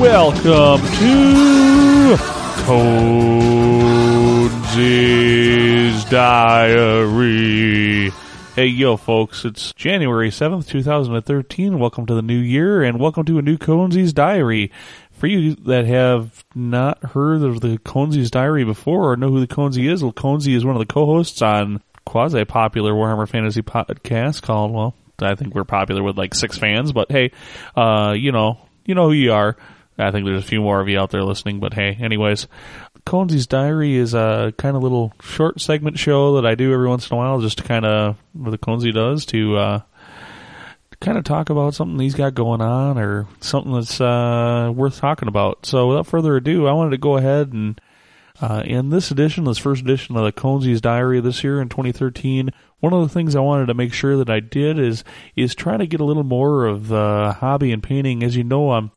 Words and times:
Welcome 0.00 0.80
to 0.96 2.16
Conesy's 2.64 3.90
Diary. 6.06 7.40
Hey, 8.56 8.66
yo, 8.66 8.96
folks, 8.96 9.44
it's 9.44 9.72
January 9.74 10.28
7th, 10.28 10.66
2013. 10.66 11.78
Welcome 11.78 12.04
to 12.06 12.14
the 12.14 12.20
new 12.20 12.36
year, 12.36 12.82
and 12.82 12.98
welcome 12.98 13.24
to 13.26 13.38
a 13.38 13.42
new 13.42 13.56
Conesy's 13.56 14.12
Diary. 14.12 14.72
For 15.12 15.28
you 15.28 15.54
that 15.54 15.86
have 15.86 16.44
not 16.54 17.02
heard 17.02 17.42
of 17.42 17.60
the 17.60 17.78
Conesy's 17.78 18.30
Diary 18.30 18.64
before 18.64 19.12
or 19.12 19.16
know 19.16 19.30
who 19.30 19.38
the 19.38 19.46
Conesy 19.46 19.88
is, 19.88 20.02
well, 20.02 20.12
Conesy 20.12 20.56
is 20.56 20.64
one 20.64 20.74
of 20.74 20.80
the 20.80 20.92
co-hosts 20.92 21.40
on 21.42 21.80
quasi-popular 22.04 22.92
Warhammer 22.92 23.28
Fantasy 23.28 23.62
podcast 23.62 24.42
called, 24.42 24.72
well, 24.72 24.94
I 25.20 25.36
think 25.36 25.54
we're 25.54 25.64
popular 25.64 26.02
with 26.02 26.18
like 26.18 26.34
six 26.34 26.58
fans, 26.58 26.92
but 26.92 27.10
hey, 27.10 27.30
uh, 27.76 28.14
you 28.18 28.32
know, 28.32 28.58
you 28.84 28.96
know 28.96 29.06
who 29.06 29.12
you 29.12 29.32
are. 29.32 29.56
I 30.00 30.10
think 30.10 30.26
there's 30.26 30.42
a 30.42 30.46
few 30.46 30.60
more 30.60 30.80
of 30.80 30.88
you 30.88 30.98
out 30.98 31.10
there 31.10 31.22
listening, 31.22 31.60
but 31.60 31.74
hey, 31.74 31.96
anyways, 32.00 32.48
Conesy's 33.04 33.46
Diary 33.46 33.96
is 33.96 34.14
a 34.14 34.52
kind 34.56 34.76
of 34.76 34.82
little 34.82 35.12
short 35.20 35.60
segment 35.60 35.98
show 35.98 36.36
that 36.36 36.46
I 36.46 36.54
do 36.54 36.72
every 36.72 36.88
once 36.88 37.08
in 37.10 37.14
a 37.14 37.18
while, 37.18 37.40
just 37.40 37.58
to 37.58 37.64
kind 37.64 37.84
of 37.84 38.16
what 38.32 38.50
the 38.50 38.58
Conesy 38.58 38.92
does 38.92 39.26
to 39.26 39.56
uh, 39.56 39.80
kind 41.00 41.16
of 41.16 41.24
talk 41.24 41.50
about 41.50 41.74
something 41.74 41.98
he's 41.98 42.14
got 42.14 42.34
going 42.34 42.60
on 42.60 42.98
or 42.98 43.26
something 43.40 43.72
that's 43.72 44.00
uh, 44.00 44.72
worth 44.74 44.98
talking 44.98 45.28
about. 45.28 45.66
So 45.66 45.88
without 45.88 46.06
further 46.06 46.36
ado, 46.36 46.66
I 46.66 46.72
wanted 46.72 46.90
to 46.90 46.98
go 46.98 47.16
ahead 47.16 47.52
and 47.52 47.80
uh, 48.40 48.62
in 48.64 48.88
this 48.88 49.10
edition, 49.10 49.44
this 49.44 49.58
first 49.58 49.82
edition 49.82 50.16
of 50.16 50.24
the 50.24 50.32
Conesy's 50.32 50.80
Diary 50.80 51.20
this 51.20 51.44
year 51.44 51.60
in 51.60 51.68
2013, 51.68 52.50
one 52.80 52.92
of 52.94 53.02
the 53.02 53.12
things 53.12 53.36
I 53.36 53.40
wanted 53.40 53.66
to 53.66 53.74
make 53.74 53.92
sure 53.92 54.16
that 54.16 54.30
I 54.30 54.40
did 54.40 54.78
is 54.78 55.04
is 55.36 55.54
try 55.54 55.76
to 55.76 55.86
get 55.86 56.00
a 56.00 56.04
little 56.04 56.24
more 56.24 56.64
of 56.64 56.88
the 56.88 57.36
hobby 57.38 57.70
and 57.72 57.82
painting. 57.82 58.22
As 58.22 58.36
you 58.36 58.44
know, 58.44 58.72
I'm 58.72 58.92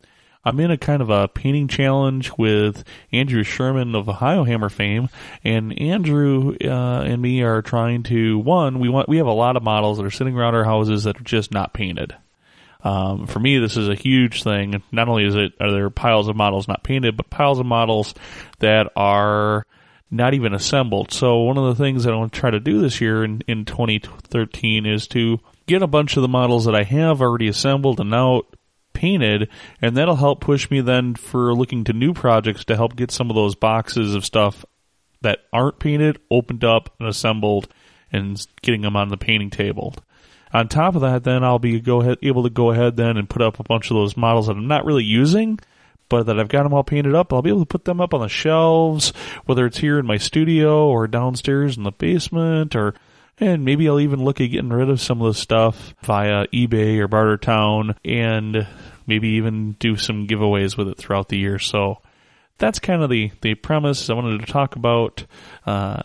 I'm 0.45 0.59
in 0.59 0.71
a 0.71 0.77
kind 0.77 1.01
of 1.01 1.09
a 1.09 1.27
painting 1.27 1.67
challenge 1.67 2.31
with 2.37 2.83
Andrew 3.11 3.43
Sherman 3.43 3.95
of 3.95 4.09
Ohio 4.09 4.43
Hammer 4.43 4.69
fame, 4.69 5.09
and 5.43 5.79
Andrew 5.79 6.55
uh, 6.63 7.01
and 7.01 7.21
me 7.21 7.43
are 7.43 7.61
trying 7.61 8.03
to 8.03 8.39
one. 8.39 8.79
We 8.79 8.89
want 8.89 9.07
we 9.07 9.17
have 9.17 9.27
a 9.27 9.33
lot 9.33 9.55
of 9.55 9.63
models 9.63 9.97
that 9.97 10.05
are 10.05 10.11
sitting 10.11 10.35
around 10.37 10.55
our 10.55 10.65
houses 10.65 11.05
that 11.05 11.19
are 11.19 11.23
just 11.23 11.51
not 11.51 11.73
painted. 11.73 12.15
Um, 12.83 13.27
for 13.27 13.39
me, 13.39 13.59
this 13.59 13.77
is 13.77 13.87
a 13.87 13.95
huge 13.95 14.43
thing. 14.43 14.83
Not 14.91 15.07
only 15.07 15.25
is 15.25 15.35
it 15.35 15.53
are 15.61 15.71
there 15.71 15.89
piles 15.89 16.27
of 16.27 16.35
models 16.35 16.67
not 16.67 16.83
painted, 16.83 17.15
but 17.15 17.29
piles 17.29 17.59
of 17.59 17.65
models 17.65 18.13
that 18.59 18.91
are 18.97 19.65
not 20.11 20.33
even 20.33 20.53
assembled. 20.53 21.11
So 21.11 21.39
one 21.39 21.57
of 21.57 21.65
the 21.65 21.81
things 21.83 22.03
that 22.03 22.13
I 22.13 22.17
want 22.17 22.33
to 22.33 22.39
try 22.39 22.51
to 22.51 22.59
do 22.59 22.81
this 22.81 23.01
year 23.01 23.23
in, 23.23 23.41
in 23.47 23.65
2013 23.65 24.85
is 24.85 25.07
to 25.07 25.39
get 25.65 25.81
a 25.81 25.87
bunch 25.87 26.17
of 26.17 26.21
the 26.21 26.27
models 26.27 26.65
that 26.65 26.75
I 26.75 26.83
have 26.83 27.21
already 27.21 27.47
assembled 27.47 27.99
and 27.99 28.13
out 28.13 28.45
painted, 28.93 29.49
and 29.81 29.97
that'll 29.97 30.15
help 30.15 30.41
push 30.41 30.69
me 30.69 30.81
then 30.81 31.15
for 31.15 31.53
looking 31.53 31.83
to 31.85 31.93
new 31.93 32.13
projects 32.13 32.65
to 32.65 32.75
help 32.75 32.95
get 32.95 33.11
some 33.11 33.29
of 33.29 33.35
those 33.35 33.55
boxes 33.55 34.15
of 34.15 34.25
stuff 34.25 34.65
that 35.21 35.39
aren't 35.51 35.79
painted 35.79 36.19
opened 36.29 36.63
up 36.63 36.93
and 36.99 37.07
assembled 37.07 37.67
and 38.11 38.45
getting 38.61 38.81
them 38.81 38.95
on 38.95 39.09
the 39.09 39.17
painting 39.17 39.49
table. 39.49 39.95
On 40.53 40.67
top 40.67 40.93
of 40.95 41.01
that, 41.01 41.23
then 41.23 41.43
I'll 41.43 41.59
be 41.59 41.79
go 41.79 42.01
ahead, 42.01 42.19
able 42.21 42.43
to 42.43 42.49
go 42.49 42.71
ahead 42.71 42.95
then 42.95 43.17
and 43.17 43.29
put 43.29 43.41
up 43.41 43.59
a 43.59 43.63
bunch 43.63 43.89
of 43.89 43.95
those 43.95 44.15
models 44.15 44.47
that 44.47 44.55
I'm 44.55 44.67
not 44.67 44.85
really 44.85 45.03
using, 45.03 45.59
but 46.09 46.27
that 46.27 46.39
I've 46.39 46.49
got 46.49 46.63
them 46.63 46.73
all 46.73 46.83
painted 46.83 47.15
up. 47.15 47.33
I'll 47.33 47.41
be 47.41 47.49
able 47.49 47.61
to 47.61 47.65
put 47.65 47.85
them 47.85 47.99
up 47.99 48.13
on 48.13 48.21
the 48.21 48.29
shelves, 48.29 49.13
whether 49.45 49.65
it's 49.65 49.79
here 49.79 49.97
in 49.97 50.05
my 50.05 50.17
studio 50.17 50.87
or 50.87 51.07
downstairs 51.07 51.75
in 51.75 51.83
the 51.83 51.91
basement 51.91 52.75
or 52.75 52.93
and 53.39 53.65
maybe 53.65 53.87
I'll 53.87 53.99
even 53.99 54.23
look 54.23 54.39
at 54.41 54.51
getting 54.51 54.69
rid 54.69 54.89
of 54.89 55.01
some 55.01 55.21
of 55.21 55.33
the 55.33 55.39
stuff 55.39 55.93
via 56.03 56.47
eBay 56.47 56.99
or 56.99 57.07
Bartertown 57.07 57.95
and 58.05 58.67
maybe 59.07 59.29
even 59.29 59.73
do 59.73 59.97
some 59.97 60.27
giveaways 60.27 60.77
with 60.77 60.87
it 60.87 60.97
throughout 60.97 61.29
the 61.29 61.37
year. 61.37 61.59
So 61.59 61.99
that's 62.57 62.79
kind 62.79 63.01
of 63.01 63.09
the, 63.09 63.31
the 63.41 63.55
premise 63.55 64.09
I 64.09 64.13
wanted 64.13 64.39
to 64.41 64.51
talk 64.51 64.75
about. 64.75 65.25
Uh, 65.65 66.01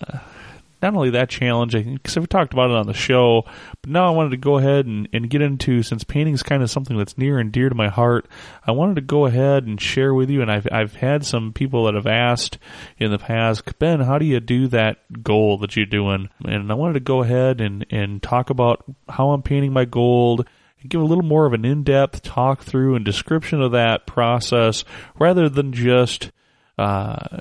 not 0.81 0.95
only 0.95 1.11
that 1.11 1.29
challenge, 1.29 1.73
because 1.73 2.17
I've 2.17 2.29
talked 2.29 2.53
about 2.53 2.71
it 2.71 2.77
on 2.77 2.87
the 2.87 2.95
show, 2.95 3.45
but 3.83 3.91
now 3.91 4.07
I 4.07 4.11
wanted 4.11 4.31
to 4.31 4.37
go 4.37 4.59
ahead 4.59 4.87
and, 4.87 5.09
and 5.13 5.29
get 5.31 5.43
into, 5.43 5.83
since 5.83 6.05
painting 6.05 6.35
is 6.35 6.43
kind 6.43 6.63
of 6.63 6.71
something 6.71 6.97
that's 6.97 7.19
near 7.19 7.39
and 7.39 7.51
dear 7.51 7.69
to 7.69 7.75
my 7.75 7.89
heart, 7.89 8.27
I 8.67 8.71
wanted 8.73 8.97
to 8.97 9.03
go 9.03 9.27
ahead 9.27 9.65
and 9.65 9.81
share 9.81 10.15
with 10.15 10.31
you, 10.31 10.43
and 10.43 10.51
I've, 10.51 10.69
I've 10.71 10.95
had 10.95 11.25
some 11.25 11.53
people 11.53 11.85
that 11.85 11.95
have 11.95 12.07
asked 12.07 12.59
in 12.99 13.11
the 13.11 13.19
past, 13.19 13.79
Ben, 13.79 14.01
how 14.01 14.19
do 14.19 14.25
you 14.25 14.41
do 14.41 14.69
that 14.69 15.23
goal 15.23 15.59
that 15.59 15.77
you're 15.77 15.87
doing? 15.87 16.29
And 16.45 16.71
I 16.71 16.75
wanted 16.75 16.95
to 16.95 17.01
go 17.01 17.23
ahead 17.23 17.61
and, 17.61 17.85
and 17.91 18.23
talk 18.23 18.51
about 18.51 18.85
how 19.09 19.31
I'm 19.31 19.43
painting 19.43 19.73
my 19.73 19.85
gold, 19.85 20.47
give 20.89 21.01
a 21.01 21.05
little 21.05 21.25
more 21.25 21.45
of 21.45 21.55
an 21.55 21.65
in-depth 21.65 22.23
talk 22.23 22.63
through 22.63 22.95
and 22.95 23.05
description 23.05 23.61
of 23.61 23.73
that 23.73 24.07
process 24.07 24.85
rather 25.19 25.49
than 25.49 25.73
just 25.73 26.31
uh, 26.79 27.41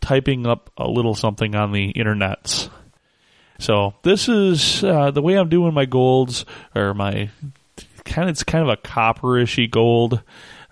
typing 0.00 0.46
up 0.46 0.70
a 0.76 0.86
little 0.86 1.14
something 1.14 1.54
on 1.54 1.72
the 1.72 1.92
internets. 1.94 2.68
So 3.58 3.94
this 4.02 4.28
is 4.28 4.84
uh, 4.84 5.10
the 5.10 5.22
way 5.22 5.34
I'm 5.34 5.48
doing 5.48 5.72
my 5.72 5.86
golds, 5.86 6.44
or 6.74 6.92
my 6.92 7.30
kind 8.04 8.28
of 8.28 8.34
it's 8.34 8.42
kind 8.42 8.62
of 8.62 8.68
a 8.68 8.76
copperishy 8.76 9.66
gold. 9.66 10.22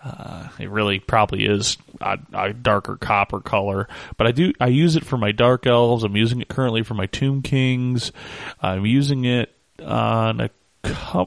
Uh, 0.05 0.49
it 0.59 0.69
really 0.69 0.99
probably 0.99 1.47
is 1.47 1.79
a, 2.03 2.19
a, 2.35 2.53
darker 2.53 2.97
copper 2.97 3.41
color, 3.41 3.89
but 4.19 4.27
I 4.27 4.33
do 4.33 4.53
I 4.61 4.67
use 4.67 4.97
it 4.97 5.05
for 5.07 5.17
my 5.17 5.33
dark 5.33 5.67
elves. 5.67 6.05
I'm 6.05 6.15
using 6.15 6.43
it 6.43 6.49
currently 6.49 6.83
for 6.83 6.93
my 6.93 7.07
tomb 7.07 7.41
kings. 7.41 8.13
I'm 8.61 8.85
using 8.85 9.25
it 9.25 9.55
on 9.83 10.43
a 10.43 10.51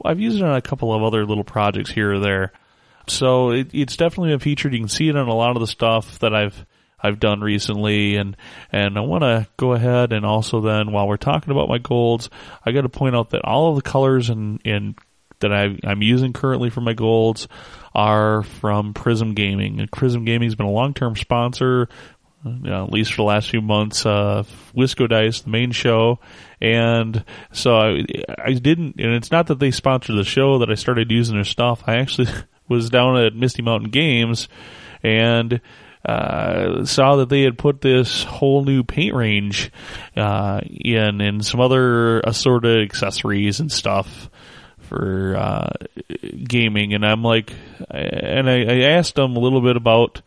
I've 0.04 0.20
used 0.20 0.38
it 0.38 0.44
on 0.44 0.54
a 0.54 0.62
couple 0.62 0.94
of 0.94 1.02
other 1.02 1.26
little 1.26 1.42
projects 1.42 1.90
here 1.90 2.14
or 2.14 2.20
there. 2.20 2.52
So 3.10 3.50
it, 3.50 3.68
it's 3.72 3.96
definitely 3.96 4.30
been 4.30 4.40
featured. 4.40 4.72
You 4.72 4.80
can 4.80 4.88
see 4.88 5.08
it 5.08 5.16
on 5.16 5.28
a 5.28 5.34
lot 5.34 5.56
of 5.56 5.60
the 5.60 5.66
stuff 5.66 6.18
that 6.20 6.34
I've 6.34 6.66
I've 7.00 7.20
done 7.20 7.40
recently, 7.40 8.16
and 8.16 8.36
and 8.72 8.98
I 8.98 9.02
want 9.02 9.22
to 9.22 9.46
go 9.56 9.72
ahead 9.72 10.12
and 10.12 10.26
also 10.26 10.60
then 10.60 10.92
while 10.92 11.06
we're 11.06 11.16
talking 11.16 11.52
about 11.52 11.68
my 11.68 11.78
golds, 11.78 12.28
I 12.64 12.72
got 12.72 12.82
to 12.82 12.88
point 12.88 13.14
out 13.14 13.30
that 13.30 13.44
all 13.44 13.70
of 13.70 13.76
the 13.76 13.88
colors 13.88 14.30
and 14.30 14.60
and 14.64 14.96
that 15.40 15.52
I, 15.52 15.78
I'm 15.84 16.02
using 16.02 16.32
currently 16.32 16.70
for 16.70 16.80
my 16.80 16.94
golds 16.94 17.48
are 17.94 18.42
from 18.42 18.94
Prism 18.94 19.34
Gaming. 19.34 19.80
And 19.80 19.90
Prism 19.90 20.24
Gaming 20.24 20.48
has 20.48 20.54
been 20.54 20.66
a 20.66 20.70
long 20.70 20.94
term 20.94 21.16
sponsor, 21.16 21.88
you 22.44 22.52
know, 22.52 22.84
at 22.84 22.92
least 22.92 23.12
for 23.12 23.18
the 23.18 23.24
last 23.24 23.50
few 23.50 23.60
months. 23.60 24.04
Uh, 24.04 24.44
Wisco 24.74 25.08
Dice, 25.08 25.42
the 25.42 25.50
main 25.50 25.72
show, 25.72 26.18
and 26.60 27.24
so 27.52 27.76
I, 27.76 28.04
I 28.44 28.52
didn't. 28.54 28.96
And 28.98 29.14
it's 29.14 29.30
not 29.30 29.46
that 29.48 29.58
they 29.58 29.70
sponsored 29.70 30.16
the 30.16 30.24
show 30.24 30.58
that 30.58 30.70
I 30.70 30.74
started 30.74 31.10
using 31.10 31.36
their 31.36 31.44
stuff. 31.44 31.82
I 31.86 31.96
actually 31.98 32.28
was 32.68 32.90
down 32.90 33.16
at 33.16 33.34
Misty 33.34 33.62
Mountain 33.62 33.90
Games 33.90 34.48
and 35.02 35.60
uh, 36.04 36.84
saw 36.84 37.16
that 37.16 37.28
they 37.28 37.42
had 37.42 37.58
put 37.58 37.80
this 37.80 38.22
whole 38.24 38.64
new 38.64 38.82
paint 38.82 39.14
range 39.14 39.70
uh, 40.16 40.60
in 40.64 41.20
and 41.20 41.44
some 41.44 41.60
other 41.60 42.20
assorted 42.20 42.82
accessories 42.82 43.60
and 43.60 43.70
stuff 43.70 44.30
for 44.78 45.36
uh, 45.36 45.70
gaming. 46.42 46.94
And 46.94 47.04
I'm 47.04 47.22
like, 47.22 47.52
and 47.90 48.48
I, 48.48 48.62
I 48.62 48.80
asked 48.92 49.16
them 49.16 49.36
a 49.36 49.40
little 49.40 49.60
bit 49.60 49.76
about 49.76 50.22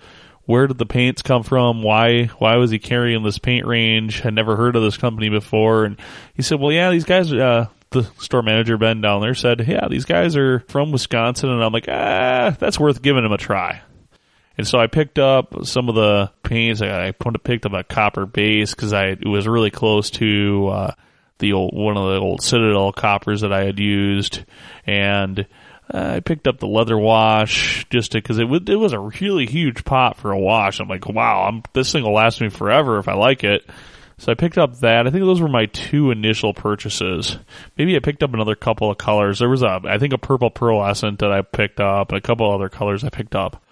where 0.46 0.68
did 0.68 0.78
the 0.78 0.85
paints 0.85 1.22
come 1.22 1.44
from? 1.44 1.81
Why 1.81 2.25
why 2.38 2.57
was 2.57 2.72
he 2.72 2.80
carrying 2.80 3.24
this 3.24 3.40
paint 3.40 3.66
range? 3.66 4.19
Had 4.19 4.34
never 4.34 4.56
heard 4.56 4.75
of 4.75 4.84
this 4.84 4.97
company 4.97 5.30
before. 5.30 5.85
And 5.85 5.97
he 6.34 6.41
said, 6.41 6.59
well, 6.59 6.72
yeah, 6.72 6.91
these 6.91 7.06
guys. 7.06 7.31
Uh, 7.31 7.68
the 7.91 8.03
store 8.19 8.41
manager 8.41 8.78
Ben 8.78 9.02
down 9.02 9.22
there 9.22 9.35
said, 9.35 9.66
"Yeah, 9.68 9.88
these 9.90 10.06
guys 10.06 10.35
are 10.35 10.59
from 10.68 10.92
Wisconsin," 10.92 11.50
and 11.50 11.63
I'm 11.63 11.74
like, 11.74 11.88
"Ah, 11.89 12.56
that's 12.57 12.80
worth 12.80 13.01
giving 13.01 13.24
them 13.24 13.31
a 13.31 13.38
try." 13.38 13.81
And 14.57 14.68
so 14.68 14.80
I 14.80 14.88
picked 14.88 15.19
up 15.19 15.66
some 15.66 15.89
of 15.89 15.95
the 15.95 16.31
paints. 16.44 16.81
I, 16.81 17.12
picked 17.12 17.66
up 17.66 17.74
a 17.74 17.83
copper 17.83 18.25
base 18.25 18.74
because 18.74 18.94
I 18.94 19.07
it 19.07 19.27
was 19.27 19.48
really 19.48 19.71
close 19.71 20.10
to 20.12 20.68
uh, 20.68 20.94
the 21.39 21.54
old 21.54 21.74
one 21.74 21.98
of 21.98 22.13
the 22.13 22.19
old 22.19 22.42
Citadel 22.42 22.92
coppers 22.92 23.42
that 23.42 23.54
I 23.54 23.66
had 23.66 23.80
used, 23.80 24.44
and 24.86 25.45
uh, 25.94 26.13
I 26.16 26.19
picked 26.21 26.48
up 26.48 26.60
the 26.60 26.68
leather 26.68 26.98
wash 26.98 27.86
just 27.89 28.13
because 28.13 28.39
it 28.39 28.45
was 28.45 28.62
it 28.68 28.75
was 28.75 28.94
a 28.94 29.00
really 29.00 29.45
huge 29.45 29.83
pot 29.83 30.18
for 30.18 30.31
a 30.31 30.39
wash. 30.39 30.80
I'm 30.80 30.88
like, 30.88 31.07
wow, 31.07 31.44
I'm, 31.44 31.63
this 31.74 31.92
thing 31.92 32.04
will 32.04 32.13
last 32.13 32.39
me 32.39 32.50
forever 32.50 33.00
if 33.00 33.07
I 33.07 33.13
like 33.13 33.44
it. 33.44 33.69
So 34.21 34.31
I 34.31 34.35
picked 34.35 34.59
up 34.59 34.81
that. 34.81 35.07
I 35.07 35.09
think 35.09 35.25
those 35.25 35.41
were 35.41 35.47
my 35.47 35.65
two 35.65 36.12
initial 36.12 36.53
purchases. 36.53 37.39
Maybe 37.75 37.95
I 37.95 38.00
picked 38.00 38.21
up 38.21 38.35
another 38.35 38.53
couple 38.53 38.91
of 38.91 39.00
colors. 39.00 39.39
There 39.39 39.50
was 39.50 39.63
a, 39.63 39.81
I 39.83 39.97
think 39.97 40.13
a 40.13 40.19
purple 40.19 40.51
pearlescent 40.51 41.18
that 41.19 41.31
I 41.31 41.41
picked 41.41 41.79
up, 41.79 42.12
a 42.12 42.21
couple 42.21 42.53
other 42.53 42.69
colors 42.69 43.03
I 43.03 43.09
picked 43.09 43.33
up. 43.33 43.63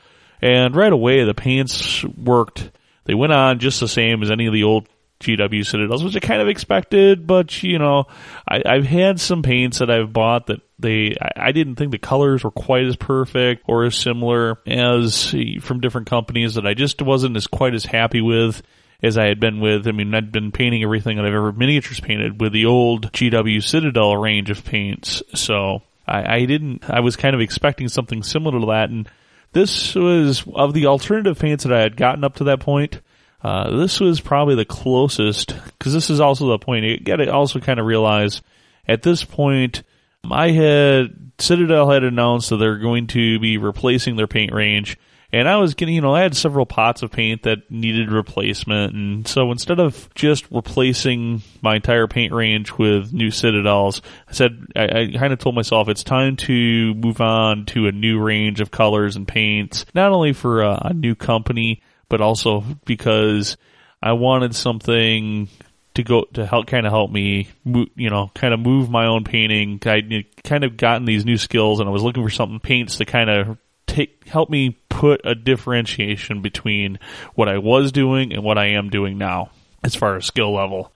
And 0.41 0.75
right 0.75 0.91
away, 0.91 1.23
the 1.23 1.35
paints 1.35 2.03
worked. 2.03 2.71
They 3.05 3.13
went 3.13 3.31
on 3.31 3.59
just 3.59 3.79
the 3.79 3.87
same 3.87 4.23
as 4.23 4.31
any 4.31 4.47
of 4.47 4.53
the 4.53 4.63
old 4.63 4.89
GW 5.19 5.63
Citadels, 5.67 6.03
which 6.03 6.15
I 6.15 6.19
kind 6.19 6.41
of 6.41 6.47
expected, 6.47 7.27
but 7.27 7.61
you 7.61 7.77
know, 7.77 8.07
I, 8.49 8.63
I've 8.65 8.87
had 8.87 9.19
some 9.19 9.43
paints 9.43 9.77
that 9.79 9.91
I've 9.91 10.11
bought 10.11 10.47
that 10.47 10.61
they, 10.79 11.15
I, 11.21 11.49
I 11.49 11.51
didn't 11.51 11.75
think 11.75 11.91
the 11.91 11.99
colors 11.99 12.43
were 12.43 12.49
quite 12.49 12.85
as 12.85 12.95
perfect 12.95 13.65
or 13.67 13.85
as 13.85 13.95
similar 13.95 14.57
as 14.65 15.35
from 15.61 15.79
different 15.79 16.07
companies 16.07 16.55
that 16.55 16.65
I 16.65 16.73
just 16.73 17.03
wasn't 17.03 17.37
as 17.37 17.45
quite 17.45 17.75
as 17.75 17.85
happy 17.85 18.21
with 18.21 18.63
as 19.01 19.17
I 19.17 19.25
had 19.25 19.39
been 19.39 19.59
with. 19.59 19.87
I 19.87 19.91
mean, 19.91 20.13
I'd 20.13 20.31
been 20.31 20.51
painting 20.51 20.83
everything 20.83 21.17
that 21.17 21.25
I've 21.25 21.33
ever 21.33 21.51
miniatures 21.51 21.99
painted 21.99 22.39
with 22.39 22.51
the 22.51 22.65
old 22.65 23.11
GW 23.11 23.63
Citadel 23.63 24.17
range 24.17 24.49
of 24.49 24.65
paints. 24.65 25.23
So 25.35 25.83
I, 26.07 26.35
I 26.35 26.45
didn't, 26.45 26.89
I 26.89 26.99
was 26.99 27.15
kind 27.15 27.35
of 27.35 27.41
expecting 27.41 27.87
something 27.87 28.23
similar 28.23 28.59
to 28.59 28.65
that. 28.67 28.89
And 28.89 29.09
this 29.53 29.95
was 29.95 30.43
of 30.53 30.73
the 30.73 30.87
alternative 30.87 31.39
paints 31.39 31.63
that 31.63 31.73
I 31.73 31.81
had 31.81 31.97
gotten 31.97 32.23
up 32.23 32.35
to 32.35 32.45
that 32.45 32.59
point. 32.59 33.01
Uh, 33.41 33.77
this 33.77 34.01
was 34.01 34.19
probably 34.19 34.55
the 34.55 34.65
closest 34.65 35.55
because 35.77 35.93
this 35.93 36.09
is 36.09 36.19
also 36.19 36.49
the 36.49 36.59
point. 36.59 36.83
You 36.83 36.99
got 36.99 37.17
to 37.17 37.31
also 37.31 37.59
kind 37.59 37.79
of 37.79 37.85
realize 37.85 38.41
at 38.85 39.01
this 39.01 39.23
point, 39.23 39.83
I 40.29 40.51
had 40.51 41.31
Citadel 41.37 41.89
had 41.89 42.03
announced 42.03 42.49
that 42.49 42.57
they're 42.57 42.79
going 42.79 43.07
to 43.07 43.39
be 43.39 43.57
replacing 43.57 44.17
their 44.17 44.27
paint 44.27 44.51
range 44.51 44.97
and 45.31 45.47
I 45.47 45.57
was 45.57 45.75
getting, 45.75 45.93
you 45.93 46.01
know, 46.01 46.15
I 46.15 46.21
had 46.21 46.35
several 46.35 46.65
pots 46.65 47.03
of 47.03 47.11
paint 47.11 47.43
that 47.43 47.69
needed 47.69 48.11
replacement. 48.11 48.93
And 48.93 49.27
so 49.27 49.51
instead 49.51 49.79
of 49.79 50.09
just 50.15 50.49
replacing 50.49 51.43
my 51.61 51.75
entire 51.75 52.07
paint 52.07 52.33
range 52.33 52.71
with 52.77 53.13
new 53.13 53.29
Citadels, 53.29 54.01
I 54.27 54.31
said, 54.31 54.65
I, 54.75 54.83
I 54.83 55.11
kind 55.17 55.31
of 55.31 55.37
told 55.37 55.53
myself 55.53 55.87
it's 55.87 56.03
time 56.03 56.35
to 56.37 56.95
move 56.95 57.21
on 57.21 57.65
to 57.67 57.87
a 57.87 57.91
new 57.91 58.19
range 58.19 58.59
of 58.59 58.71
colors 58.71 59.15
and 59.15 59.27
paints, 59.27 59.85
not 59.93 60.11
only 60.11 60.33
for 60.33 60.63
a, 60.63 60.81
a 60.85 60.93
new 60.93 61.13
company, 61.13 61.83
but 62.07 62.21
also 62.21 62.63
because 62.85 63.55
I 64.01 64.13
wanted 64.13 64.55
something 64.55 65.47
to 65.93 66.03
go 66.03 66.23
to 66.33 66.45
help 66.45 66.65
kind 66.65 66.85
of 66.85 66.91
help 66.91 67.11
me 67.11 67.49
you 67.65 68.09
know 68.09 68.31
kind 68.33 68.53
of 68.53 68.59
move 68.59 68.89
my 68.89 69.07
own 69.07 69.23
painting 69.23 69.81
i 69.85 70.23
kind 70.43 70.63
of 70.63 70.77
gotten 70.77 71.03
these 71.03 71.25
new 71.25 71.35
skills 71.35 71.79
and 71.79 71.89
i 71.89 71.91
was 71.91 72.03
looking 72.03 72.23
for 72.23 72.29
something 72.29 72.59
paints 72.59 72.97
to 72.97 73.05
kind 73.05 73.29
of 73.29 73.57
take 73.89 74.27
help 74.27 74.49
me 74.49 74.77
put 74.89 75.21
a 75.25 75.35
differentiation 75.35 76.41
between 76.41 76.99
what 77.35 77.49
I 77.49 77.57
was 77.57 77.91
doing 77.91 78.33
and 78.33 78.43
what 78.43 78.57
I 78.57 78.69
am 78.69 78.89
doing 78.89 79.17
now 79.17 79.49
as 79.83 79.95
far 79.95 80.15
as 80.15 80.25
skill 80.25 80.53
level. 80.53 80.93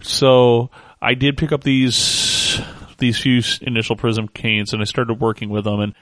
So 0.00 0.70
I 1.00 1.14
did 1.14 1.36
pick 1.36 1.52
up 1.52 1.62
these 1.64 2.60
these 2.98 3.18
few 3.18 3.42
initial 3.62 3.96
prism 3.96 4.28
canes 4.28 4.72
and 4.72 4.80
I 4.80 4.84
started 4.84 5.20
working 5.20 5.48
with 5.48 5.64
them 5.64 5.80
and 5.80 5.94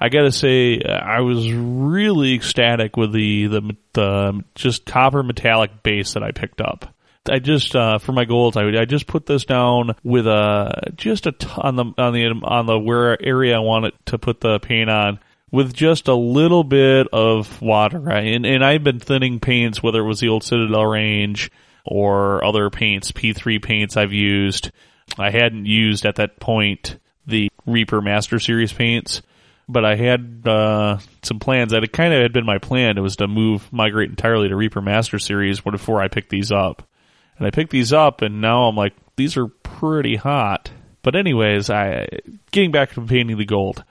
I 0.00 0.08
gotta 0.08 0.32
say 0.32 0.82
I 0.82 1.20
was 1.20 1.52
really 1.52 2.34
ecstatic 2.34 2.96
with 2.96 3.12
the 3.12 3.46
the, 3.46 3.76
the 3.92 4.44
just 4.54 4.84
copper 4.84 5.22
metallic 5.22 5.82
base 5.82 6.14
that 6.14 6.22
I 6.22 6.32
picked 6.32 6.60
up. 6.60 6.92
I 7.30 7.38
just 7.38 7.76
uh, 7.76 7.98
for 7.98 8.10
my 8.10 8.24
goals, 8.24 8.56
I 8.56 8.64
I 8.80 8.84
just 8.84 9.06
put 9.06 9.26
this 9.26 9.44
down 9.44 9.94
with 10.02 10.26
a 10.26 10.92
just 10.96 11.26
a 11.26 11.32
t- 11.32 11.46
on 11.56 11.76
the 11.76 11.84
on 11.98 12.12
the 12.12 12.26
on 12.42 12.66
the 12.66 12.78
where 12.80 13.16
area 13.22 13.54
I 13.54 13.60
want 13.60 13.84
it 13.84 13.94
to 14.06 14.18
put 14.18 14.40
the 14.40 14.58
paint 14.58 14.90
on 14.90 15.20
with 15.52 15.72
just 15.72 16.08
a 16.08 16.14
little 16.14 16.64
bit 16.64 17.06
of 17.12 17.62
water. 17.62 18.00
Right? 18.00 18.34
And, 18.34 18.44
and 18.44 18.64
I've 18.64 18.82
been 18.82 18.98
thinning 18.98 19.38
paints, 19.38 19.80
whether 19.82 20.00
it 20.00 20.06
was 20.06 20.18
the 20.18 20.28
old 20.28 20.42
Citadel 20.42 20.86
range 20.86 21.52
or 21.84 22.44
other 22.44 22.70
paints, 22.70 23.12
P3 23.12 23.62
paints 23.62 23.96
I've 23.96 24.12
used. 24.12 24.72
I 25.18 25.30
hadn't 25.30 25.66
used 25.66 26.06
at 26.06 26.16
that 26.16 26.40
point 26.40 26.98
the 27.26 27.50
Reaper 27.66 28.00
Master 28.00 28.38
Series 28.38 28.72
paints, 28.72 29.22
but 29.68 29.84
I 29.84 29.96
had 29.96 30.42
uh, 30.46 30.98
some 31.22 31.38
plans 31.38 31.72
that 31.72 31.84
it 31.84 31.92
kind 31.92 32.12
of 32.12 32.22
had 32.22 32.32
been 32.32 32.46
my 32.46 32.58
plan. 32.58 32.98
It 32.98 33.02
was 33.02 33.16
to 33.16 33.28
move, 33.28 33.72
migrate 33.72 34.10
entirely 34.10 34.48
to 34.48 34.56
Reaper 34.56 34.80
Master 34.80 35.18
Series 35.18 35.60
before 35.60 36.00
I 36.00 36.08
picked 36.08 36.30
these 36.30 36.50
up. 36.50 36.82
And 37.38 37.46
I 37.46 37.50
picked 37.50 37.70
these 37.70 37.92
up, 37.92 38.22
and 38.22 38.40
now 38.40 38.64
I'm 38.64 38.76
like, 38.76 38.94
these 39.16 39.36
are 39.36 39.46
pretty 39.46 40.16
hot. 40.16 40.70
But 41.02 41.16
anyways, 41.16 41.70
I 41.70 42.06
getting 42.50 42.70
back 42.70 42.92
to 42.92 43.00
painting 43.02 43.38
the 43.38 43.44
gold. 43.44 43.84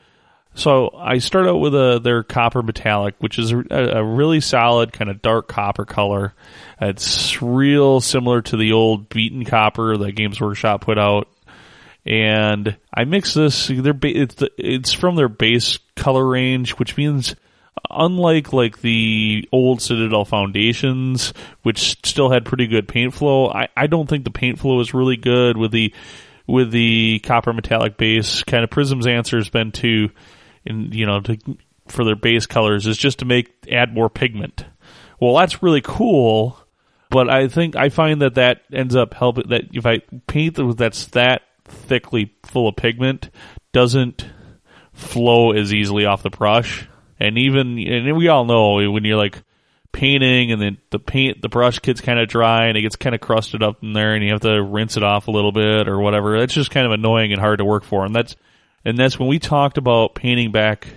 So 0.54 0.92
I 0.98 1.20
start 1.20 1.48
out 1.48 1.60
with 1.60 1.74
a 1.74 2.00
their 2.04 2.24
copper 2.24 2.62
metallic, 2.62 3.16
which 3.20 3.40
is 3.40 3.52
a, 3.52 3.64
a 3.72 4.04
really 4.04 4.42
solid 4.42 4.92
kind 4.92 5.10
of 5.10 5.22
dark 5.22 5.48
copper 5.48 5.86
color. 5.86 6.34
It's 6.80 7.42
real 7.42 8.02
similar 8.02 8.42
to 8.44 8.58
the 8.58 8.74
old 8.74 9.08
beaten 9.10 9.46
copper 9.46 9.96
that 9.98 10.12
Games 10.14 10.42
Workshop 10.42 10.82
put 10.82 10.98
out. 10.98 11.30
And 12.06 12.76
I 12.94 13.06
mix 13.06 13.34
this. 13.34 13.68
Their 13.68 13.94
it's 14.04 14.36
the, 14.36 14.52
it's 14.58 14.92
from 14.92 15.16
their 15.16 15.30
base 15.30 15.80
color 15.96 16.28
range, 16.28 16.72
which 16.72 16.98
means 16.98 17.36
unlike 17.90 18.54
like 18.54 18.82
the 18.82 19.48
old 19.52 19.82
Citadel 19.82 20.26
foundations, 20.26 21.34
which 21.64 21.98
still 22.04 22.30
had 22.30 22.46
pretty 22.46 22.68
good 22.68 22.88
paint 22.88 23.14
flow, 23.14 23.50
I, 23.50 23.70
I 23.78 23.88
don't 23.88 24.10
think 24.10 24.24
the 24.24 24.32
paint 24.32 24.60
flow 24.60 24.80
is 24.82 24.94
really 24.94 25.18
good 25.18 25.58
with 25.58 25.72
the 25.72 25.94
with 26.48 26.72
the 26.72 27.20
copper 27.20 27.54
metallic 27.54 27.98
base. 27.98 28.44
Kind 28.44 28.64
of 28.64 28.70
Prism's 28.70 29.08
answer 29.08 29.38
has 29.38 29.50
been 29.50 29.72
to 29.74 30.10
in 30.66 30.92
you 30.92 31.06
know 31.06 31.20
to, 31.22 31.38
for 31.88 32.04
their 32.04 32.16
base 32.16 32.46
colors 32.46 32.88
is 32.88 32.98
just 32.98 33.20
to 33.20 33.26
make 33.26 33.52
add 33.72 33.94
more 33.94 34.10
pigment. 34.10 34.66
Well, 35.20 35.36
that's 35.36 35.62
really 35.62 35.82
cool, 35.82 36.58
but 37.10 37.30
I 37.30 37.48
think 37.48 37.76
I 37.76 37.90
find 37.90 38.22
that 38.22 38.36
that 38.36 38.64
ends 38.74 38.96
up 38.96 39.14
helping 39.14 39.50
that 39.50 39.66
if 39.74 39.86
I 39.86 40.00
paint 40.28 40.58
that's 40.78 41.08
that 41.08 41.44
thickly 41.66 42.34
full 42.44 42.68
of 42.68 42.76
pigment 42.76 43.30
doesn't 43.72 44.26
flow 44.94 45.52
as 45.52 45.74
easily 45.74 46.06
off 46.06 46.24
the 46.24 46.30
brush. 46.30 46.88
And 47.20 47.38
even 47.38 47.78
and 47.78 48.18
we 48.18 48.28
all 48.30 48.46
know 48.46 48.92
when 48.92 49.04
you're 49.06 49.18
like 49.18 49.44
painting 49.92 50.52
and 50.52 50.62
then 50.62 50.78
the 50.90 51.00
paint 51.00 51.42
the 51.42 51.50
brush 51.50 51.82
gets 51.82 52.02
kind 52.02 52.20
of 52.20 52.30
dry 52.30 52.68
and 52.68 52.78
it 52.78 52.82
gets 52.82 52.96
kind 52.96 53.14
of 53.14 53.22
crusted 53.22 53.62
up 53.62 53.84
in 53.84 53.94
there 53.94 54.16
and 54.16 54.24
you 54.24 54.32
have 54.32 54.42
to 54.42 54.64
rinse 54.64 54.98
it 54.98 55.04
off 55.04 55.28
a 55.28 55.32
little 55.32 55.52
bit 55.52 55.88
or 55.88 56.00
whatever. 56.00 56.40
That's 56.40 56.54
just 56.54 56.72
kind 56.72 56.86
of 56.86 56.94
annoying 56.94 57.32
and 57.32 57.42
hard 57.42 57.60
to 57.60 57.66
work 57.66 57.84
for. 57.84 58.06
And 58.06 58.16
that's 58.16 58.36
and 58.86 58.98
that's 58.98 59.20
when 59.20 59.28
we 59.28 59.40
talked 59.40 59.78
about 59.78 60.16
painting 60.16 60.52
back. 60.52 60.88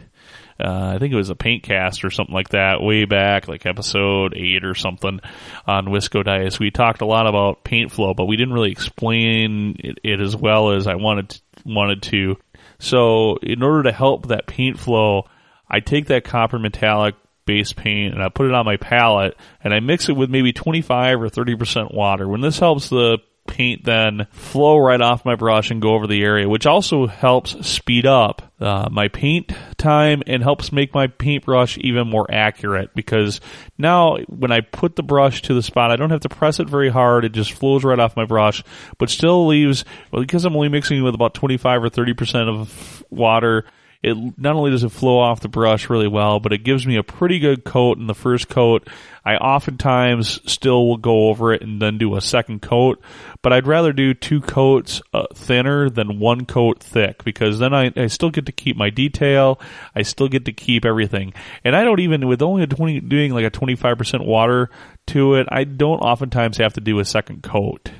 Uh, 0.59 0.93
I 0.95 0.99
think 0.99 1.13
it 1.13 1.17
was 1.17 1.31
a 1.31 1.35
paint 1.35 1.65
cast 1.65 2.05
or 2.05 2.11
something 2.11 2.35
like 2.35 2.51
that 2.51 2.81
way 2.81 3.07
back, 3.07 3.49
like 3.49 3.67
episode 3.67 4.35
eight 4.37 4.65
or 4.65 4.77
something 4.77 5.21
on 5.67 5.87
Wisco 5.87 6.25
Dice. 6.25 6.61
We 6.61 6.71
talked 6.71 7.01
a 7.01 7.07
lot 7.07 7.27
about 7.27 7.65
paint 7.65 7.91
flow, 7.91 8.15
but 8.15 8.27
we 8.27 8.37
didn't 8.37 8.55
really 8.55 8.71
explain 8.71 9.77
it, 9.81 9.99
it 10.05 10.21
as 10.21 10.37
well 10.37 10.71
as 10.71 10.87
I 10.87 10.95
wanted 10.95 11.31
to, 11.31 11.41
wanted 11.67 12.03
to. 12.05 12.37
So 12.79 13.37
in 13.43 13.65
order 13.65 13.85
to 13.85 13.93
help 13.93 14.29
that 14.29 14.47
paint 14.47 14.79
flow, 14.79 15.25
I 15.69 15.81
take 15.81 16.07
that 16.07 16.25
copper 16.25 16.59
metallic 16.59 17.17
base 17.47 17.73
paint 17.73 18.15
and 18.15 18.23
I 18.23 18.29
put 18.29 18.47
it 18.47 18.55
on 18.55 18.65
my 18.65 18.77
palette 18.77 19.37
and 19.63 19.75
I 19.75 19.81
mix 19.81 20.09
it 20.09 20.17
with 20.17 20.31
maybe 20.31 20.53
25 20.53 21.21
or 21.21 21.29
30% 21.29 21.93
water. 21.93 22.29
When 22.29 22.41
this 22.41 22.59
helps 22.59 22.89
the 22.89 23.19
paint 23.47 23.85
then 23.85 24.27
flow 24.33 24.79
right 24.79 25.01
off 25.01 25.25
my 25.25 25.35
brush 25.35 25.71
and 25.71 25.83
go 25.83 25.95
over 25.95 26.07
the 26.07 26.23
area, 26.23 26.49
which 26.49 26.67
also 26.67 27.07
helps 27.07 27.67
speed 27.67 28.07
up 28.07 28.53
uh, 28.61 28.89
my 28.91 29.09
paint 29.09 29.53
time 29.77 30.23
and 30.27 30.43
helps 30.43 30.73
make 30.73 30.95
my 30.95 31.07
paintbrush 31.07 31.77
even 31.79 32.09
more 32.09 32.27
accurate 32.31 32.95
because 32.95 33.41
now 33.77 34.17
when 34.29 34.53
I 34.53 34.61
put 34.61 34.97
the 34.97 35.03
brush 35.03 35.43
to 35.43 35.55
the 35.55 35.63
spot, 35.63 35.91
I 35.91 35.97
don't 35.97 36.11
have 36.11 36.21
to 36.21 36.29
press 36.29 36.61
it 36.61 36.69
very 36.69 36.89
hard. 36.89 37.25
It 37.25 37.33
just 37.33 37.53
flows 37.53 37.85
right 37.85 37.99
off 37.99 38.17
my 38.17 38.25
brush, 38.25 38.65
but 38.99 39.11
still 39.11 39.47
leaves, 39.47 39.85
well, 40.11 40.23
because 40.23 40.45
I'm 40.45 40.57
only 40.57 40.69
mixing 40.69 41.03
with 41.03 41.15
about 41.15 41.35
25 41.35 41.85
or 41.85 41.91
30% 41.91 42.49
of 42.49 43.05
water, 43.11 43.65
it 44.05 44.39
not 44.39 44.55
only 44.55 44.71
does 44.71 44.85
it 44.85 44.91
flow 44.91 45.19
off 45.19 45.41
the 45.41 45.49
brush 45.49 45.89
really 45.89 46.09
well, 46.09 46.39
but 46.39 46.53
it 46.53 46.63
gives 46.63 46.87
me 46.87 46.97
a 46.97 47.03
pretty 47.03 47.39
good 47.39 47.65
coat 47.65 47.97
in 47.97 48.07
the 48.07 48.15
first 48.15 48.51
coat. 48.51 48.87
I 49.25 49.37
oftentimes 49.37 50.41
still 50.45 50.87
will 50.87 50.99
go 50.99 51.29
over 51.29 51.55
it 51.55 51.63
and 51.63 51.81
then 51.81 51.97
do 51.97 52.15
a 52.15 52.21
second 52.21 52.61
coat, 52.61 53.01
but 53.41 53.55
I'd 53.55 53.67
rather 53.67 53.95
do 53.95 54.13
two 54.13 54.43
coats 54.43 55.01
uh, 55.15 55.25
thinner 55.35 55.89
than 55.89 56.19
one 56.21 56.45
coat 56.45 56.81
thick 56.81 57.25
because 57.25 57.59
then 57.59 57.73
I, 57.73 57.91
I 57.97 58.09
still 58.09 58.29
get 58.29 58.45
to 58.45 58.53
keep 58.53 58.77
my 58.77 58.91
detail. 58.91 59.59
I 59.95 60.03
still 60.03 60.29
get 60.29 60.45
to 60.45 60.53
keep 60.53 60.85
everything. 60.85 61.33
And 61.65 61.75
I 61.75 61.85
don't 61.85 62.01
even, 62.01 62.29
with 62.29 62.43
only 62.43 62.65
a 62.65 62.67
20, 62.67 63.01
doing 63.01 63.33
like 63.33 63.47
a 63.47 63.51
25% 63.51 64.27
water 64.27 64.69
to 65.07 65.37
it, 65.37 65.49
I 65.51 65.65
don't 65.65 66.01
oftentimes 66.01 66.59
have 66.59 66.75
to 66.75 66.83
do 66.83 66.99
a 66.99 67.07
second 67.07 67.43
coat. 67.43 67.91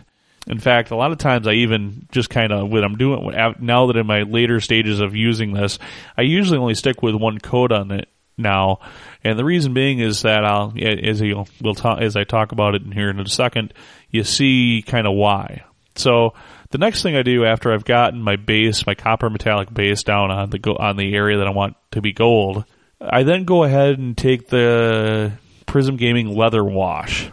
In 0.47 0.59
fact, 0.59 0.91
a 0.91 0.97
lot 0.97 1.11
of 1.11 1.19
times 1.19 1.47
I 1.47 1.53
even 1.53 2.07
just 2.13 2.29
kind 2.29 2.53
of 2.53 2.69
when 2.69 2.85
I'm 2.85 2.97
doing 2.97 3.33
now 3.61 3.87
that 3.87 3.97
in 3.97 4.07
my 4.07 4.23
later 4.23 4.61
stages 4.61 5.01
of 5.01 5.17
using 5.17 5.53
this, 5.55 5.79
I 6.17 6.23
usually 6.23 6.59
only 6.59 6.75
stick 6.75 7.03
with 7.03 7.15
one 7.15 7.39
coat 7.39 7.73
on 7.73 7.91
it 7.91 8.09
now, 8.37 8.81
and 9.23 9.39
the 9.39 9.45
reason 9.45 9.75
being 9.75 10.01
is 10.01 10.23
that 10.23 10.45
I'll 10.45 10.75
as 10.77 11.21
you 11.21 11.45
will 11.63 11.75
talk 11.75 12.01
as 12.01 12.17
I 12.17 12.25
talk 12.25 12.53
about 12.53 12.75
it 12.75 12.83
in 12.83 12.93
here 12.93 13.09
in 13.09 13.21
a 13.21 13.29
second, 13.29 13.73
you 14.11 14.25
see 14.25 14.85
kind 14.87 15.07
of 15.07 15.15
why. 15.15 15.65
So 15.97 16.35
the 16.71 16.79
next 16.79 17.03
thing 17.03 17.17
I 17.17 17.23
do 17.23 17.45
after 17.45 17.73
I've 17.73 17.85
gotten 17.85 18.21
my 18.21 18.37
base, 18.37 18.87
my 18.87 18.95
copper 18.95 19.31
metallic 19.31 19.73
base 19.73 20.03
down 20.03 20.31
on 20.31 20.51
the 20.51 20.59
on 20.79 20.97
the 20.97 21.15
area 21.15 21.39
that 21.39 21.47
I 21.47 21.53
want 21.53 21.77
to 21.93 22.03
be 22.03 22.13
gold, 22.13 22.65
I 23.01 23.23
then 23.23 23.45
go 23.45 23.65
ahead 23.65 23.99
and 23.99 24.17
take 24.17 24.49
the 24.49 25.33
Prism 25.67 25.97
Gaming 25.97 26.37
leather 26.37 26.65
wash, 26.65 27.31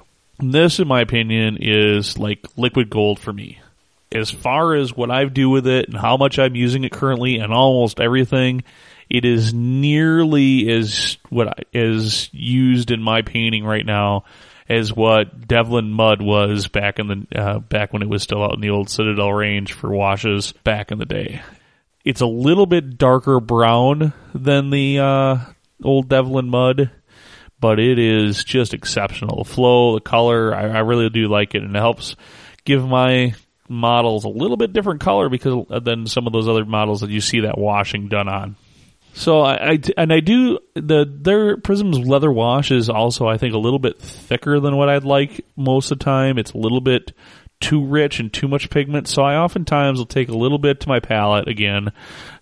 this, 0.49 0.79
in 0.79 0.87
my 0.87 1.01
opinion, 1.01 1.57
is 1.59 2.17
like 2.17 2.45
liquid 2.57 2.89
gold 2.89 3.19
for 3.19 3.31
me. 3.31 3.59
As 4.11 4.29
far 4.29 4.75
as 4.75 4.95
what 4.95 5.09
I 5.09 5.23
do 5.25 5.49
with 5.49 5.67
it 5.67 5.87
and 5.87 5.97
how 5.97 6.17
much 6.17 6.37
I'm 6.37 6.55
using 6.55 6.83
it 6.83 6.91
currently 6.91 7.37
and 7.37 7.53
almost 7.53 7.99
everything, 8.01 8.63
it 9.09 9.25
is 9.25 9.53
nearly 9.53 10.69
as 10.71 11.17
what 11.29 11.47
I, 11.47 11.63
used 11.73 12.91
in 12.91 13.01
my 13.01 13.21
painting 13.21 13.63
right 13.63 13.85
now 13.85 14.25
as 14.69 14.93
what 14.93 15.47
Devlan 15.47 15.89
mud 15.89 16.21
was 16.21 16.67
back 16.69 16.97
in 16.97 17.07
the 17.07 17.39
uh, 17.39 17.59
back 17.59 17.91
when 17.91 18.01
it 18.01 18.09
was 18.09 18.23
still 18.23 18.41
out 18.41 18.53
in 18.53 18.61
the 18.61 18.69
old 18.69 18.89
Citadel 18.89 19.33
range 19.33 19.73
for 19.73 19.89
washes 19.89 20.53
back 20.63 20.91
in 20.91 20.97
the 20.97 21.05
day. 21.05 21.41
It's 22.05 22.21
a 22.21 22.25
little 22.25 22.65
bit 22.65 22.97
darker 22.97 23.41
brown 23.41 24.13
than 24.33 24.69
the 24.69 24.99
uh, 24.99 25.37
old 25.83 26.07
Devlan 26.07 26.47
mud, 26.47 26.89
but 27.61 27.79
it 27.79 27.99
is 27.99 28.43
just 28.43 28.73
exceptional. 28.73 29.43
The 29.43 29.49
flow, 29.49 29.95
the 29.95 30.01
color, 30.01 30.53
I, 30.53 30.67
I 30.67 30.79
really 30.79 31.09
do 31.09 31.27
like 31.27 31.55
it, 31.55 31.61
and 31.61 31.75
it 31.75 31.79
helps 31.79 32.15
give 32.65 32.85
my 32.85 33.35
models 33.69 34.25
a 34.25 34.29
little 34.29 34.57
bit 34.57 34.73
different 34.73 34.99
color 34.99 35.29
because 35.29 35.65
uh, 35.69 35.79
than 35.79 36.05
some 36.07 36.27
of 36.27 36.33
those 36.33 36.49
other 36.49 36.65
models 36.65 37.01
that 37.01 37.09
you 37.09 37.21
see 37.21 37.41
that 37.41 37.57
washing 37.57 38.09
done 38.09 38.27
on. 38.27 38.57
So 39.13 39.41
I, 39.41 39.71
I, 39.71 39.79
and 39.97 40.11
I 40.11 40.19
do 40.19 40.59
the 40.73 41.05
their 41.05 41.57
Prism's 41.57 41.99
leather 41.99 42.31
wash 42.31 42.71
is 42.71 42.89
also 42.89 43.27
I 43.27 43.37
think 43.37 43.53
a 43.53 43.59
little 43.59 43.79
bit 43.79 43.99
thicker 43.99 44.59
than 44.59 44.77
what 44.77 44.89
I'd 44.89 45.03
like 45.03 45.45
most 45.55 45.91
of 45.91 45.99
the 45.99 46.05
time. 46.05 46.37
It's 46.37 46.53
a 46.53 46.57
little 46.57 46.81
bit 46.81 47.13
too 47.59 47.85
rich 47.85 48.19
and 48.19 48.33
too 48.33 48.47
much 48.47 48.69
pigment. 48.69 49.07
So 49.07 49.21
I 49.21 49.35
oftentimes 49.35 49.99
will 49.99 50.05
take 50.05 50.29
a 50.29 50.37
little 50.37 50.57
bit 50.57 50.79
to 50.81 50.89
my 50.89 50.99
palette 50.99 51.47
again, 51.47 51.91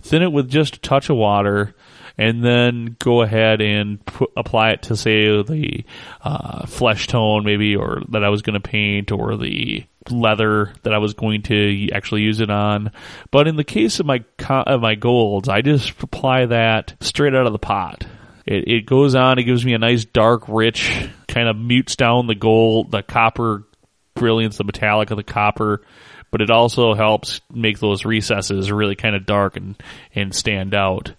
thin 0.01 0.23
it 0.23 0.31
with 0.31 0.49
just 0.49 0.77
a 0.77 0.79
touch 0.79 1.09
of 1.09 1.17
water, 1.17 1.75
and 2.19 2.43
then 2.43 2.97
go 2.99 3.21
ahead 3.21 3.61
and 3.61 4.05
put, 4.05 4.29
apply 4.35 4.71
it 4.71 4.81
to 4.83 4.97
say 4.97 5.41
the 5.41 5.85
uh, 6.21 6.65
flesh 6.67 7.07
tone 7.07 7.45
maybe 7.45 7.77
or 7.77 8.01
that 8.09 8.25
I 8.25 8.29
was 8.29 8.41
going 8.41 8.59
to 8.61 8.69
paint 8.69 9.13
or 9.13 9.37
the 9.37 9.85
leather 10.11 10.73
that 10.83 10.93
I 10.93 10.97
was 10.97 11.13
going 11.13 11.43
to 11.43 11.89
actually 11.93 12.23
use 12.23 12.41
it 12.41 12.49
on. 12.49 12.91
But 13.31 13.47
in 13.47 13.55
the 13.55 13.63
case 13.63 14.01
of 14.01 14.05
my 14.05 14.25
of 14.49 14.81
my 14.81 14.95
golds, 14.95 15.47
I 15.47 15.61
just 15.61 15.91
apply 16.03 16.47
that 16.47 16.93
straight 16.99 17.33
out 17.33 17.47
of 17.47 17.53
the 17.53 17.57
pot. 17.57 18.05
It, 18.45 18.67
it 18.67 18.85
goes 18.85 19.15
on. 19.15 19.39
It 19.39 19.43
gives 19.43 19.65
me 19.65 19.73
a 19.73 19.79
nice 19.79 20.03
dark, 20.03 20.43
rich 20.49 21.09
kind 21.29 21.47
of 21.47 21.55
mutes 21.55 21.95
down 21.95 22.27
the 22.27 22.35
gold, 22.35 22.91
the 22.91 23.01
copper 23.01 23.63
brilliance, 24.13 24.57
the 24.57 24.65
metallic 24.65 25.09
of 25.11 25.17
the 25.17 25.23
copper. 25.23 25.83
But 26.31 26.41
it 26.41 26.51
also 26.51 26.95
helps 26.95 27.39
make 27.49 27.79
those 27.79 28.03
recesses 28.03 28.73
really 28.73 28.95
kind 28.95 29.15
of 29.15 29.25
dark 29.25 29.55
and 29.55 29.81
and 30.13 30.35
stand 30.35 30.75
out. 30.75 31.13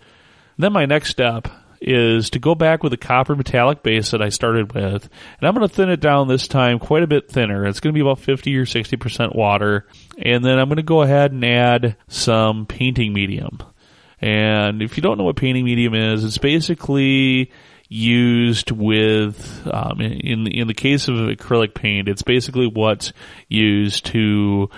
Then 0.60 0.72
my 0.72 0.86
next 0.86 1.10
step 1.10 1.48
is 1.80 2.30
to 2.30 2.38
go 2.38 2.54
back 2.54 2.82
with 2.82 2.90
the 2.90 2.98
copper 2.98 3.34
metallic 3.34 3.82
base 3.82 4.10
that 4.10 4.20
I 4.20 4.28
started 4.28 4.74
with, 4.74 5.08
and 5.40 5.48
I'm 5.48 5.54
going 5.54 5.66
to 5.66 5.74
thin 5.74 5.88
it 5.88 6.00
down 6.00 6.28
this 6.28 6.46
time 6.46 6.78
quite 6.78 7.02
a 7.02 7.06
bit 7.06 7.30
thinner. 7.30 7.66
It's 7.66 7.80
going 7.80 7.94
to 7.94 7.96
be 7.96 8.02
about 8.02 8.18
50 8.18 8.54
or 8.56 8.66
60% 8.66 9.34
water, 9.34 9.86
and 10.18 10.44
then 10.44 10.58
I'm 10.58 10.68
going 10.68 10.76
to 10.76 10.82
go 10.82 11.00
ahead 11.02 11.32
and 11.32 11.44
add 11.44 11.96
some 12.08 12.66
painting 12.66 13.14
medium. 13.14 13.58
And 14.20 14.82
if 14.82 14.98
you 14.98 15.02
don't 15.02 15.16
know 15.16 15.24
what 15.24 15.36
painting 15.36 15.64
medium 15.64 15.94
is, 15.94 16.24
it's 16.24 16.36
basically 16.36 17.50
used 17.88 18.70
with 18.70 19.66
um, 19.72 20.00
in 20.00 20.46
in 20.46 20.68
the 20.68 20.74
case 20.74 21.08
of 21.08 21.16
acrylic 21.16 21.74
paint, 21.74 22.08
it's 22.08 22.22
basically 22.22 22.66
what's 22.66 23.12
used 23.48 24.06
to 24.06 24.70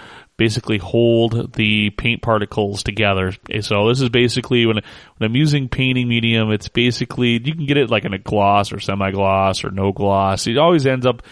basically 0.42 0.78
hold 0.78 1.52
the 1.52 1.90
paint 1.90 2.20
particles 2.20 2.82
together. 2.82 3.32
So 3.60 3.88
this 3.88 4.00
is 4.00 4.08
basically 4.08 4.66
when, 4.66 4.74
when 4.74 5.30
I'm 5.30 5.36
using 5.36 5.68
painting 5.68 6.08
medium, 6.08 6.50
it's 6.50 6.66
basically, 6.66 7.34
you 7.34 7.54
can 7.54 7.64
get 7.64 7.76
it 7.76 7.90
like 7.90 8.04
in 8.04 8.12
a 8.12 8.18
gloss 8.18 8.72
or 8.72 8.80
semi-gloss 8.80 9.62
or 9.62 9.70
no 9.70 9.92
gloss. 9.92 10.48
It 10.48 10.58
always 10.58 10.84
ends 10.84 11.06
up 11.06 11.22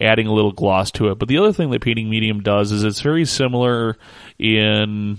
adding 0.00 0.26
a 0.26 0.32
little 0.32 0.50
gloss 0.50 0.90
to 0.92 1.12
it. 1.12 1.20
But 1.20 1.28
the 1.28 1.38
other 1.38 1.52
thing 1.52 1.70
that 1.70 1.80
painting 1.80 2.10
medium 2.10 2.40
does 2.40 2.72
is 2.72 2.82
it's 2.82 3.02
very 3.02 3.24
similar 3.24 3.96
in 4.36 5.18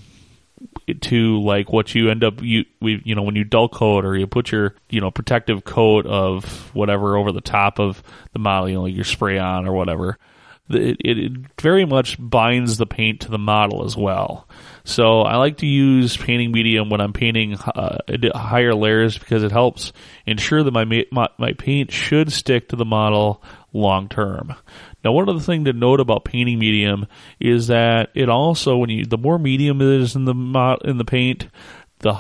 to 0.99 1.41
like 1.41 1.71
what 1.71 1.95
you 1.95 2.09
end 2.09 2.25
up 2.25 2.41
you 2.41 2.65
we 2.81 3.01
you 3.05 3.15
know 3.15 3.23
when 3.23 3.35
you 3.35 3.45
dull 3.45 3.69
coat 3.69 4.03
or 4.03 4.15
you 4.15 4.27
put 4.27 4.51
your 4.51 4.75
you 4.89 4.99
know 4.99 5.09
protective 5.09 5.63
coat 5.63 6.05
of 6.05 6.69
whatever 6.75 7.15
over 7.15 7.31
the 7.31 7.41
top 7.41 7.79
of 7.79 8.03
the 8.33 8.39
model 8.39 8.69
you 8.69 8.75
know 8.75 8.85
your 8.85 9.05
spray 9.05 9.39
on 9.39 9.65
or 9.65 9.73
whatever 9.73 10.19
it, 10.69 10.97
it, 10.99 11.31
very 11.59 11.85
much 11.85 12.17
binds 12.19 12.77
the 12.77 12.85
paint 12.85 13.21
to 13.21 13.31
the 13.31 13.37
model 13.37 13.85
as 13.85 13.95
well. 13.95 14.47
So 14.83 15.21
I 15.21 15.35
like 15.35 15.57
to 15.57 15.67
use 15.67 16.17
painting 16.17 16.51
medium 16.51 16.89
when 16.89 17.01
I'm 17.01 17.13
painting 17.13 17.55
uh, 17.55 17.97
higher 18.33 18.73
layers 18.73 19.17
because 19.17 19.43
it 19.43 19.51
helps 19.51 19.93
ensure 20.25 20.63
that 20.63 20.71
my, 20.71 20.85
my, 21.11 21.27
my 21.37 21.53
paint 21.53 21.91
should 21.91 22.31
stick 22.31 22.69
to 22.69 22.75
the 22.75 22.85
model 22.85 23.43
long 23.73 24.09
term. 24.09 24.55
Now, 25.03 25.13
one 25.13 25.29
other 25.29 25.39
thing 25.39 25.65
to 25.65 25.73
note 25.73 25.99
about 25.99 26.25
painting 26.25 26.59
medium 26.59 27.07
is 27.39 27.67
that 27.67 28.09
it 28.13 28.29
also, 28.29 28.77
when 28.77 28.89
you 28.89 29.05
the 29.05 29.17
more 29.17 29.39
medium 29.39 29.81
it 29.81 30.01
is 30.01 30.15
in 30.15 30.25
the 30.25 30.77
in 30.83 30.97
the 30.97 31.05
paint, 31.05 31.47
the 31.99 32.19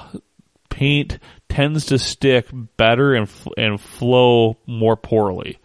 paint 0.69 1.19
tends 1.47 1.87
to 1.87 1.99
stick 1.99 2.47
better 2.77 3.13
and 3.13 3.29
and 3.57 3.79
flow 3.79 4.57
more 4.65 4.95
poorly. 4.95 5.59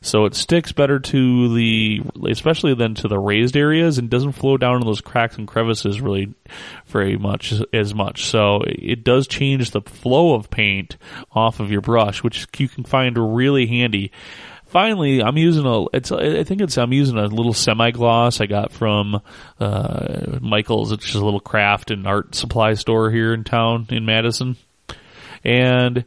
So 0.00 0.24
it 0.24 0.34
sticks 0.34 0.72
better 0.72 0.98
to 0.98 1.54
the, 1.54 2.02
especially 2.28 2.74
than 2.74 2.94
to 2.96 3.08
the 3.08 3.18
raised 3.18 3.56
areas 3.56 3.98
and 3.98 4.08
doesn't 4.08 4.32
flow 4.32 4.56
down 4.56 4.76
in 4.76 4.86
those 4.86 5.00
cracks 5.00 5.36
and 5.36 5.48
crevices 5.48 6.00
really 6.00 6.34
very 6.86 7.16
much 7.16 7.54
as 7.72 7.94
much. 7.94 8.26
So 8.26 8.62
it 8.66 9.04
does 9.04 9.26
change 9.26 9.70
the 9.70 9.82
flow 9.82 10.34
of 10.34 10.50
paint 10.50 10.96
off 11.32 11.60
of 11.60 11.70
your 11.70 11.80
brush, 11.80 12.22
which 12.22 12.46
you 12.58 12.68
can 12.68 12.84
find 12.84 13.36
really 13.36 13.66
handy. 13.66 14.12
Finally, 14.68 15.22
I'm 15.22 15.38
using 15.38 15.64
a. 15.64 15.86
It's. 15.94 16.12
I 16.12 16.44
think 16.44 16.60
it's. 16.60 16.76
I'm 16.76 16.92
using 16.92 17.16
a 17.16 17.26
little 17.26 17.54
semi 17.54 17.90
gloss 17.90 18.42
I 18.42 18.46
got 18.46 18.70
from 18.70 19.22
uh, 19.58 20.38
Michaels. 20.42 20.92
It's 20.92 21.06
just 21.06 21.16
a 21.16 21.24
little 21.24 21.40
craft 21.40 21.90
and 21.90 22.06
art 22.06 22.34
supply 22.34 22.74
store 22.74 23.10
here 23.10 23.32
in 23.32 23.44
town 23.44 23.86
in 23.88 24.04
Madison, 24.04 24.58
and 25.42 26.04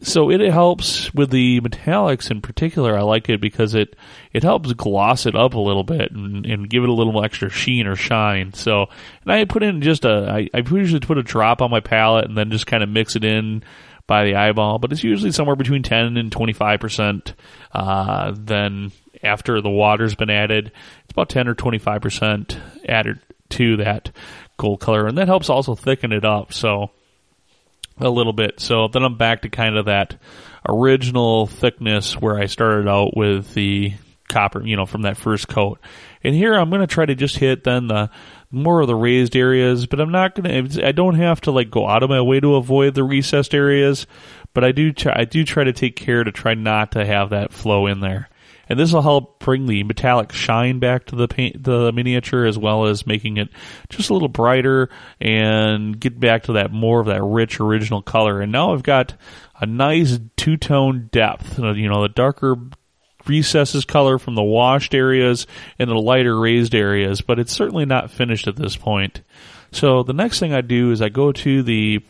so 0.00 0.30
it 0.30 0.40
helps 0.40 1.12
with 1.12 1.30
the 1.30 1.60
metallics 1.60 2.30
in 2.30 2.40
particular. 2.40 2.96
I 2.96 3.02
like 3.02 3.28
it 3.28 3.40
because 3.40 3.74
it 3.74 3.96
it 4.32 4.44
helps 4.44 4.72
gloss 4.72 5.26
it 5.26 5.34
up 5.34 5.54
a 5.54 5.60
little 5.60 5.84
bit 5.84 6.12
and, 6.12 6.46
and 6.46 6.70
give 6.70 6.84
it 6.84 6.88
a 6.88 6.94
little 6.94 7.24
extra 7.24 7.50
sheen 7.50 7.86
or 7.86 7.96
shine. 7.96 8.52
So, 8.52 8.86
and 9.22 9.32
I 9.32 9.44
put 9.44 9.62
in 9.62 9.82
just 9.82 10.04
a 10.04 10.30
I, 10.30 10.48
I 10.54 10.62
usually 10.70 11.00
put 11.00 11.18
a 11.18 11.22
drop 11.22 11.60
on 11.60 11.70
my 11.70 11.80
palette 11.80 12.26
and 12.26 12.36
then 12.36 12.50
just 12.50 12.66
kind 12.66 12.82
of 12.82 12.88
mix 12.88 13.16
it 13.16 13.24
in 13.24 13.64
by 14.06 14.24
the 14.24 14.36
eyeball. 14.36 14.78
But 14.78 14.92
it's 14.92 15.04
usually 15.04 15.32
somewhere 15.32 15.56
between 15.56 15.82
ten 15.82 16.16
and 16.16 16.30
twenty 16.30 16.52
five 16.52 16.80
percent. 16.80 17.34
Uh, 17.72 18.32
then 18.36 18.92
after 19.22 19.60
the 19.60 19.68
water's 19.70 20.14
been 20.14 20.30
added, 20.30 20.70
it's 21.02 21.12
about 21.12 21.28
ten 21.28 21.48
or 21.48 21.54
twenty 21.54 21.78
five 21.78 22.02
percent 22.02 22.56
added 22.88 23.18
to 23.50 23.78
that 23.78 24.12
gold 24.58 24.78
color, 24.78 25.06
and 25.06 25.18
that 25.18 25.26
helps 25.26 25.48
also 25.48 25.74
thicken 25.74 26.12
it 26.12 26.24
up. 26.24 26.52
So 26.52 26.90
a 28.00 28.08
little 28.08 28.32
bit. 28.32 28.60
So 28.60 28.88
then 28.88 29.02
I'm 29.04 29.16
back 29.16 29.42
to 29.42 29.48
kind 29.48 29.76
of 29.76 29.86
that 29.86 30.16
original 30.68 31.46
thickness 31.46 32.14
where 32.14 32.36
I 32.38 32.46
started 32.46 32.88
out 32.88 33.16
with 33.16 33.54
the 33.54 33.94
copper, 34.28 34.64
you 34.64 34.76
know, 34.76 34.86
from 34.86 35.02
that 35.02 35.16
first 35.16 35.48
coat. 35.48 35.80
And 36.22 36.34
here 36.34 36.54
I'm 36.54 36.70
going 36.70 36.80
to 36.80 36.86
try 36.86 37.06
to 37.06 37.14
just 37.14 37.38
hit 37.38 37.64
then 37.64 37.88
the 37.88 38.10
more 38.50 38.80
of 38.80 38.86
the 38.86 38.94
raised 38.94 39.36
areas, 39.36 39.86
but 39.86 40.00
I'm 40.00 40.12
not 40.12 40.34
going 40.34 40.68
to, 40.68 40.86
I 40.86 40.92
don't 40.92 41.16
have 41.16 41.40
to 41.42 41.50
like 41.50 41.70
go 41.70 41.86
out 41.86 42.02
of 42.02 42.10
my 42.10 42.20
way 42.20 42.40
to 42.40 42.56
avoid 42.56 42.94
the 42.94 43.04
recessed 43.04 43.54
areas, 43.54 44.06
but 44.54 44.64
I 44.64 44.72
do, 44.72 44.92
try, 44.92 45.14
I 45.16 45.24
do 45.24 45.44
try 45.44 45.64
to 45.64 45.72
take 45.72 45.96
care 45.96 46.24
to 46.24 46.32
try 46.32 46.54
not 46.54 46.92
to 46.92 47.04
have 47.04 47.30
that 47.30 47.52
flow 47.52 47.86
in 47.86 48.00
there 48.00 48.28
and 48.68 48.78
this 48.78 48.92
will 48.92 49.02
help 49.02 49.38
bring 49.38 49.66
the 49.66 49.82
metallic 49.84 50.32
shine 50.32 50.78
back 50.78 51.06
to 51.06 51.16
the 51.16 51.28
paint, 51.28 51.62
the 51.62 51.92
miniature, 51.92 52.44
as 52.44 52.58
well 52.58 52.86
as 52.86 53.06
making 53.06 53.38
it 53.38 53.48
just 53.88 54.10
a 54.10 54.12
little 54.12 54.28
brighter 54.28 54.90
and 55.20 55.98
get 55.98 56.20
back 56.20 56.44
to 56.44 56.52
that 56.54 56.72
more 56.72 57.00
of 57.00 57.06
that 57.06 57.22
rich 57.22 57.60
original 57.60 58.02
color. 58.02 58.40
And 58.40 58.52
now 58.52 58.72
I've 58.72 58.82
got 58.82 59.14
a 59.60 59.66
nice 59.66 60.18
two 60.36 60.56
tone 60.56 61.08
depth. 61.10 61.58
You 61.58 61.88
know, 61.88 62.02
the 62.02 62.08
darker 62.08 62.56
recesses 63.26 63.84
color 63.84 64.18
from 64.18 64.34
the 64.34 64.42
washed 64.42 64.94
areas 64.94 65.46
and 65.78 65.90
the 65.90 65.94
lighter 65.94 66.38
raised 66.38 66.74
areas, 66.74 67.20
but 67.20 67.38
it's 67.38 67.52
certainly 67.52 67.84
not 67.84 68.10
finished 68.10 68.46
at 68.46 68.56
this 68.56 68.76
point. 68.76 69.22
So 69.70 70.02
the 70.02 70.12
next 70.12 70.40
thing 70.40 70.54
I 70.54 70.60
do 70.60 70.90
is 70.92 71.02
I 71.02 71.08
go 71.08 71.32
to 71.32 71.62
the 71.62 72.00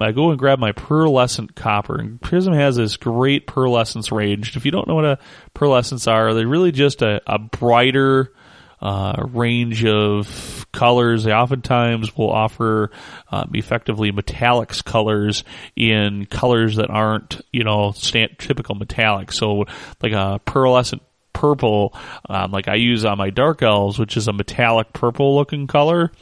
I 0.00 0.12
go 0.12 0.30
and 0.30 0.38
grab 0.38 0.58
my 0.58 0.72
pearlescent 0.72 1.54
copper. 1.54 1.98
And 1.98 2.20
Prism 2.20 2.54
has 2.54 2.76
this 2.76 2.96
great 2.96 3.46
pearlescence 3.46 4.10
range. 4.10 4.56
If 4.56 4.64
you 4.64 4.70
don't 4.70 4.88
know 4.88 4.96
what 4.96 5.04
a 5.04 5.18
pearlescence 5.54 6.10
are, 6.10 6.34
they're 6.34 6.46
really 6.46 6.72
just 6.72 7.02
a, 7.02 7.20
a 7.26 7.38
brighter 7.38 8.32
uh, 8.80 9.24
range 9.32 9.84
of 9.84 10.66
colors. 10.72 11.24
They 11.24 11.32
oftentimes 11.32 12.16
will 12.16 12.30
offer 12.30 12.90
um, 13.30 13.50
effectively 13.54 14.12
metallics 14.12 14.84
colors 14.84 15.44
in 15.74 16.26
colors 16.26 16.76
that 16.76 16.90
aren't, 16.90 17.40
you 17.52 17.64
know, 17.64 17.92
stand, 17.92 18.36
typical 18.38 18.74
metallic. 18.74 19.32
So 19.32 19.64
like 20.02 20.12
a 20.12 20.40
pearlescent 20.46 21.00
purple, 21.32 21.94
um, 22.28 22.50
like 22.50 22.68
I 22.68 22.74
use 22.74 23.04
on 23.04 23.18
my 23.18 23.30
dark 23.30 23.62
elves, 23.62 23.98
which 23.98 24.16
is 24.16 24.28
a 24.28 24.32
metallic 24.32 24.92
purple 24.92 25.34
looking 25.34 25.66
color 25.66 26.12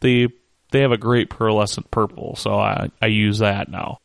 the 0.00 0.28
they 0.72 0.80
have 0.80 0.92
a 0.92 0.98
great 0.98 1.30
pearlescent 1.30 1.90
purple, 1.90 2.36
so 2.36 2.54
I, 2.54 2.90
I 3.02 3.06
use 3.06 3.38
that 3.38 3.68
now. 3.68 3.98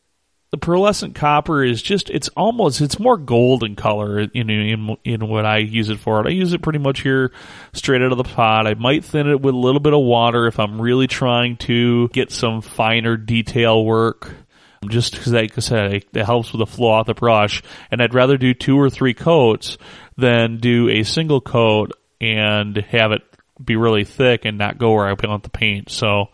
The 0.51 0.57
pearlescent 0.57 1.15
copper 1.15 1.63
is 1.63 1.81
just 1.81 2.09
it's 2.09 2.29
almost 2.29 2.79
it's 2.79 2.99
more 2.99 3.17
golden 3.17 3.75
color 3.75 4.19
in, 4.19 4.49
in 4.49 4.97
in 5.03 5.27
what 5.27 5.45
I 5.45 5.57
use 5.57 5.89
it 5.89 5.99
for. 5.99 6.25
I 6.25 6.31
use 6.31 6.53
it 6.53 6.61
pretty 6.61 6.79
much 6.79 7.01
here 7.01 7.31
straight 7.73 8.01
out 8.01 8.11
of 8.11 8.17
the 8.17 8.23
pot. 8.23 8.65
I 8.65 8.73
might 8.75 9.03
thin 9.03 9.29
it 9.29 9.41
with 9.41 9.53
a 9.53 9.57
little 9.57 9.81
bit 9.81 9.93
of 9.93 9.99
water 9.99 10.47
if 10.47 10.59
I'm 10.59 10.81
really 10.81 11.07
trying 11.07 11.57
to 11.57 12.07
get 12.09 12.31
some 12.31 12.61
finer 12.61 13.17
detail 13.17 13.83
work 13.83 14.33
just 14.89 15.13
because 15.13 15.33
like 15.33 15.57
I 15.57 15.61
said, 15.61 16.05
it 16.13 16.25
helps 16.25 16.51
with 16.51 16.59
the 16.59 16.65
flow 16.65 16.91
off 16.91 17.07
the 17.07 17.13
brush. 17.13 17.61
And 17.91 18.01
I'd 18.01 18.13
rather 18.13 18.37
do 18.37 18.53
two 18.53 18.79
or 18.79 18.89
three 18.89 19.13
coats 19.13 19.77
than 20.17 20.57
do 20.57 20.89
a 20.89 21.03
single 21.03 21.41
coat 21.41 21.91
and 22.21 22.77
have 22.77 23.11
it 23.11 23.23
be 23.63 23.75
really 23.75 24.03
thick 24.03 24.45
and 24.45 24.57
not 24.57 24.77
go 24.77 24.93
where 24.93 25.07
I 25.07 25.13
want 25.13 25.43
the 25.43 25.50
paint. 25.50 25.89
So 25.89 26.29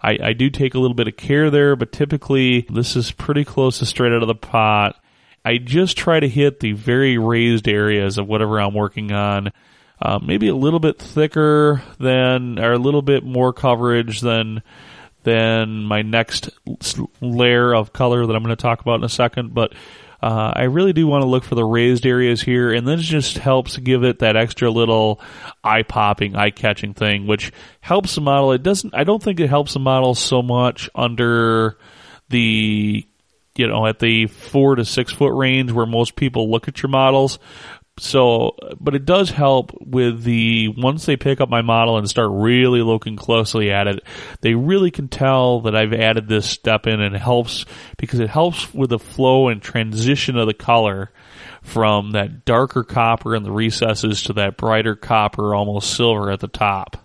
I, 0.00 0.18
I 0.22 0.32
do 0.32 0.50
take 0.50 0.74
a 0.74 0.78
little 0.78 0.94
bit 0.94 1.08
of 1.08 1.16
care 1.16 1.50
there, 1.50 1.76
but 1.76 1.92
typically 1.92 2.62
this 2.70 2.96
is 2.96 3.10
pretty 3.12 3.44
close 3.44 3.78
to 3.78 3.86
straight 3.86 4.12
out 4.12 4.22
of 4.22 4.28
the 4.28 4.34
pot. 4.34 4.96
I 5.44 5.58
just 5.58 5.96
try 5.96 6.20
to 6.20 6.28
hit 6.28 6.60
the 6.60 6.72
very 6.72 7.18
raised 7.18 7.68
areas 7.68 8.18
of 8.18 8.26
whatever 8.26 8.60
I'm 8.60 8.74
working 8.74 9.12
on. 9.12 9.52
Uh, 10.00 10.18
maybe 10.22 10.48
a 10.48 10.54
little 10.54 10.80
bit 10.80 10.98
thicker 10.98 11.82
than, 11.98 12.58
or 12.58 12.72
a 12.72 12.78
little 12.78 13.02
bit 13.02 13.24
more 13.24 13.52
coverage 13.52 14.20
than 14.20 14.62
than 15.22 15.84
my 15.84 16.02
next 16.02 16.50
layer 17.22 17.74
of 17.74 17.94
color 17.94 18.26
that 18.26 18.36
I'm 18.36 18.42
going 18.42 18.54
to 18.54 18.60
talk 18.60 18.82
about 18.82 18.96
in 18.96 19.04
a 19.04 19.08
second. 19.08 19.54
But 19.54 19.72
uh, 20.24 20.54
I 20.56 20.62
really 20.62 20.94
do 20.94 21.06
want 21.06 21.20
to 21.20 21.28
look 21.28 21.44
for 21.44 21.54
the 21.54 21.66
raised 21.66 22.06
areas 22.06 22.40
here, 22.40 22.72
and 22.72 22.88
this 22.88 23.02
just 23.02 23.36
helps 23.36 23.76
give 23.76 24.04
it 24.04 24.20
that 24.20 24.36
extra 24.36 24.70
little 24.70 25.20
eye 25.62 25.82
popping, 25.82 26.34
eye 26.34 26.48
catching 26.48 26.94
thing, 26.94 27.26
which 27.26 27.52
helps 27.82 28.14
the 28.14 28.22
model. 28.22 28.52
It 28.52 28.62
doesn't. 28.62 28.94
I 28.94 29.04
don't 29.04 29.22
think 29.22 29.38
it 29.38 29.50
helps 29.50 29.74
the 29.74 29.80
model 29.80 30.14
so 30.14 30.40
much 30.40 30.88
under 30.94 31.76
the 32.30 33.06
you 33.54 33.68
know 33.68 33.86
at 33.86 33.98
the 33.98 34.26
four 34.28 34.76
to 34.76 34.86
six 34.86 35.12
foot 35.12 35.34
range 35.34 35.72
where 35.72 35.84
most 35.84 36.16
people 36.16 36.50
look 36.50 36.68
at 36.68 36.82
your 36.82 36.88
models 36.88 37.38
so, 37.98 38.56
but 38.80 38.96
it 38.96 39.04
does 39.04 39.30
help 39.30 39.70
with 39.80 40.24
the 40.24 40.68
once 40.68 41.06
they 41.06 41.16
pick 41.16 41.40
up 41.40 41.48
my 41.48 41.62
model 41.62 41.96
and 41.96 42.10
start 42.10 42.30
really 42.32 42.82
looking 42.82 43.14
closely 43.14 43.70
at 43.70 43.86
it, 43.86 44.02
they 44.40 44.54
really 44.54 44.90
can 44.90 45.06
tell 45.06 45.60
that 45.60 45.76
I've 45.76 45.92
added 45.92 46.26
this 46.26 46.46
step 46.46 46.88
in 46.88 47.00
and 47.00 47.14
it 47.14 47.20
helps 47.20 47.64
because 47.96 48.18
it 48.18 48.30
helps 48.30 48.74
with 48.74 48.90
the 48.90 48.98
flow 48.98 49.48
and 49.48 49.62
transition 49.62 50.36
of 50.36 50.48
the 50.48 50.54
color 50.54 51.12
from 51.62 52.10
that 52.12 52.44
darker 52.44 52.82
copper 52.82 53.36
in 53.36 53.44
the 53.44 53.52
recesses 53.52 54.24
to 54.24 54.32
that 54.34 54.56
brighter 54.56 54.96
copper, 54.96 55.54
almost 55.54 55.96
silver 55.96 56.32
at 56.32 56.40
the 56.40 56.48
top. 56.48 57.03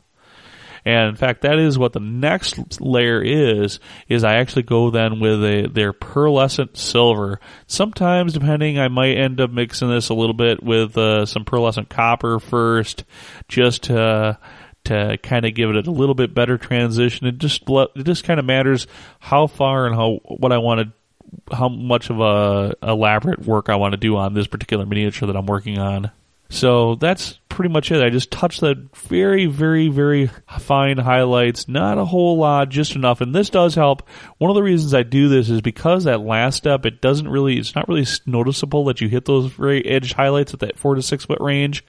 And 0.85 1.09
in 1.09 1.15
fact, 1.15 1.41
that 1.41 1.59
is 1.59 1.77
what 1.77 1.93
the 1.93 1.99
next 1.99 2.81
layer 2.81 3.21
is, 3.21 3.79
is 4.07 4.23
I 4.23 4.35
actually 4.35 4.63
go 4.63 4.89
then 4.89 5.19
with 5.19 5.43
a, 5.43 5.69
their 5.71 5.93
pearlescent 5.93 6.77
silver. 6.77 7.39
Sometimes, 7.67 8.33
depending, 8.33 8.79
I 8.79 8.87
might 8.87 9.17
end 9.17 9.41
up 9.41 9.51
mixing 9.51 9.89
this 9.89 10.09
a 10.09 10.13
little 10.13 10.33
bit 10.33 10.63
with 10.63 10.97
uh, 10.97 11.25
some 11.25 11.45
pearlescent 11.45 11.89
copper 11.89 12.39
first, 12.39 13.03
just 13.47 13.83
to, 13.83 14.37
to 14.85 15.17
kind 15.21 15.45
of 15.45 15.53
give 15.53 15.69
it 15.69 15.87
a 15.87 15.91
little 15.91 16.15
bit 16.15 16.33
better 16.33 16.57
transition. 16.57 17.27
It 17.27 17.37
just, 17.37 17.63
it 17.67 18.03
just 18.03 18.23
kind 18.23 18.39
of 18.39 18.45
matters 18.45 18.87
how 19.19 19.47
far 19.47 19.85
and 19.85 19.95
how, 19.95 20.19
what 20.23 20.51
I 20.51 20.57
want 20.57 20.81
to 20.81 20.93
how 21.51 21.69
much 21.69 22.09
of 22.09 22.19
a 22.19 22.75
elaborate 22.81 23.45
work 23.45 23.69
I 23.69 23.75
want 23.75 23.91
to 23.93 23.97
do 23.97 24.17
on 24.17 24.33
this 24.33 24.47
particular 24.47 24.85
miniature 24.85 25.27
that 25.27 25.35
I'm 25.35 25.45
working 25.45 25.77
on. 25.77 26.09
So 26.49 26.95
that's 26.95 27.39
pretty 27.59 27.73
much 27.73 27.91
it. 27.91 28.01
I 28.01 28.09
just 28.09 28.31
touched 28.31 28.61
the 28.61 28.87
very, 28.95 29.45
very, 29.45 29.89
very 29.89 30.27
fine 30.59 30.97
highlights. 30.97 31.67
Not 31.67 31.97
a 31.97 32.05
whole 32.05 32.37
lot, 32.37 32.69
just 32.69 32.95
enough. 32.95 33.19
And 33.19 33.35
this 33.35 33.49
does 33.49 33.75
help. 33.75 34.07
One 34.37 34.49
of 34.49 34.55
the 34.55 34.63
reasons 34.63 34.93
I 34.93 35.03
do 35.03 35.27
this 35.27 35.49
is 35.49 35.59
because 35.59 36.05
that 36.05 36.21
last 36.21 36.55
step, 36.55 36.85
it 36.85 37.01
doesn't 37.01 37.27
really, 37.27 37.57
it's 37.57 37.75
not 37.75 37.89
really 37.89 38.07
noticeable 38.25 38.85
that 38.85 39.01
you 39.01 39.09
hit 39.09 39.25
those 39.25 39.51
very 39.51 39.85
edge 39.85 40.13
highlights 40.13 40.53
at 40.53 40.61
that 40.61 40.79
four 40.79 40.95
to 40.95 41.01
six 41.01 41.25
foot 41.25 41.41
range. 41.41 41.83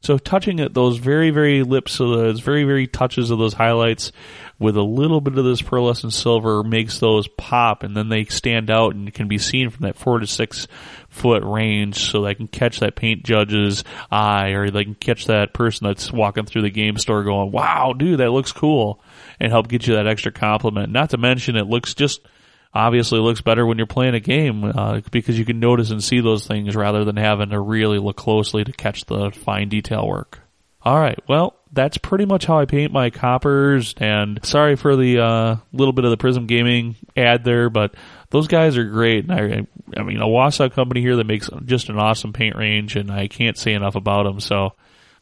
So 0.00 0.16
touching 0.16 0.58
it, 0.58 0.72
those 0.72 0.96
very, 0.96 1.28
very 1.28 1.64
lips 1.64 2.00
of 2.00 2.08
those 2.08 2.40
very, 2.40 2.64
very 2.64 2.86
touches 2.86 3.30
of 3.30 3.38
those 3.38 3.52
highlights 3.52 4.12
with 4.60 4.76
a 4.76 4.82
little 4.82 5.22
bit 5.22 5.38
of 5.38 5.44
this 5.44 5.62
pearlescent 5.62 6.12
silver 6.12 6.62
makes 6.62 6.98
those 6.98 7.26
pop 7.26 7.82
and 7.82 7.96
then 7.96 8.10
they 8.10 8.24
stand 8.26 8.70
out 8.70 8.94
and 8.94 9.12
can 9.12 9.26
be 9.26 9.38
seen 9.38 9.70
from 9.70 9.86
that 9.86 9.96
four 9.96 10.18
to 10.20 10.26
six 10.26 10.68
foot 11.08 11.42
range 11.42 11.96
so 11.96 12.20
they 12.20 12.34
can 12.34 12.46
catch 12.46 12.80
that 12.80 12.94
paint 12.94 13.24
judge's 13.24 13.82
eye 14.10 14.50
or 14.50 14.70
they 14.70 14.84
can 14.84 14.94
catch 14.94 15.24
that 15.26 15.54
person 15.54 15.86
that's 15.86 16.12
walking 16.12 16.44
through 16.44 16.62
the 16.62 16.70
game 16.70 16.98
store 16.98 17.24
going, 17.24 17.50
wow, 17.50 17.94
dude, 17.96 18.20
that 18.20 18.30
looks 18.30 18.52
cool 18.52 19.02
and 19.40 19.50
help 19.50 19.66
get 19.66 19.86
you 19.86 19.94
that 19.94 20.06
extra 20.06 20.30
compliment. 20.30 20.92
Not 20.92 21.10
to 21.10 21.16
mention 21.16 21.56
it 21.56 21.66
looks 21.66 21.94
just 21.94 22.20
obviously 22.74 23.18
looks 23.18 23.40
better 23.40 23.64
when 23.66 23.78
you're 23.78 23.86
playing 23.86 24.14
a 24.14 24.20
game 24.20 24.64
uh, 24.64 25.00
because 25.10 25.38
you 25.38 25.46
can 25.46 25.58
notice 25.58 25.90
and 25.90 26.04
see 26.04 26.20
those 26.20 26.46
things 26.46 26.76
rather 26.76 27.04
than 27.04 27.16
having 27.16 27.48
to 27.48 27.58
really 27.58 27.98
look 27.98 28.16
closely 28.16 28.62
to 28.62 28.72
catch 28.72 29.06
the 29.06 29.30
fine 29.30 29.70
detail 29.70 30.06
work. 30.06 30.40
All 30.82 30.98
right, 30.98 31.18
well, 31.28 31.56
that's 31.72 31.98
pretty 31.98 32.24
much 32.24 32.46
how 32.46 32.58
I 32.58 32.64
paint 32.64 32.92
my 32.92 33.10
coppers. 33.10 33.94
And 33.98 34.40
sorry 34.44 34.76
for 34.76 34.96
the 34.96 35.18
uh, 35.20 35.56
little 35.72 35.92
bit 35.92 36.04
of 36.04 36.10
the 36.10 36.16
Prism 36.16 36.46
Gaming 36.46 36.96
ad 37.16 37.44
there, 37.44 37.70
but 37.70 37.94
those 38.30 38.48
guys 38.48 38.76
are 38.76 38.84
great. 38.84 39.28
And 39.28 39.32
I, 39.32 39.66
I 39.98 40.02
mean, 40.02 40.18
a 40.18 40.26
Wausau 40.26 40.72
company 40.72 41.00
here 41.00 41.16
that 41.16 41.26
makes 41.26 41.48
just 41.64 41.88
an 41.88 41.98
awesome 41.98 42.32
paint 42.32 42.56
range, 42.56 42.96
and 42.96 43.10
I 43.10 43.28
can't 43.28 43.56
say 43.56 43.72
enough 43.72 43.94
about 43.94 44.24
them. 44.24 44.40
So 44.40 44.74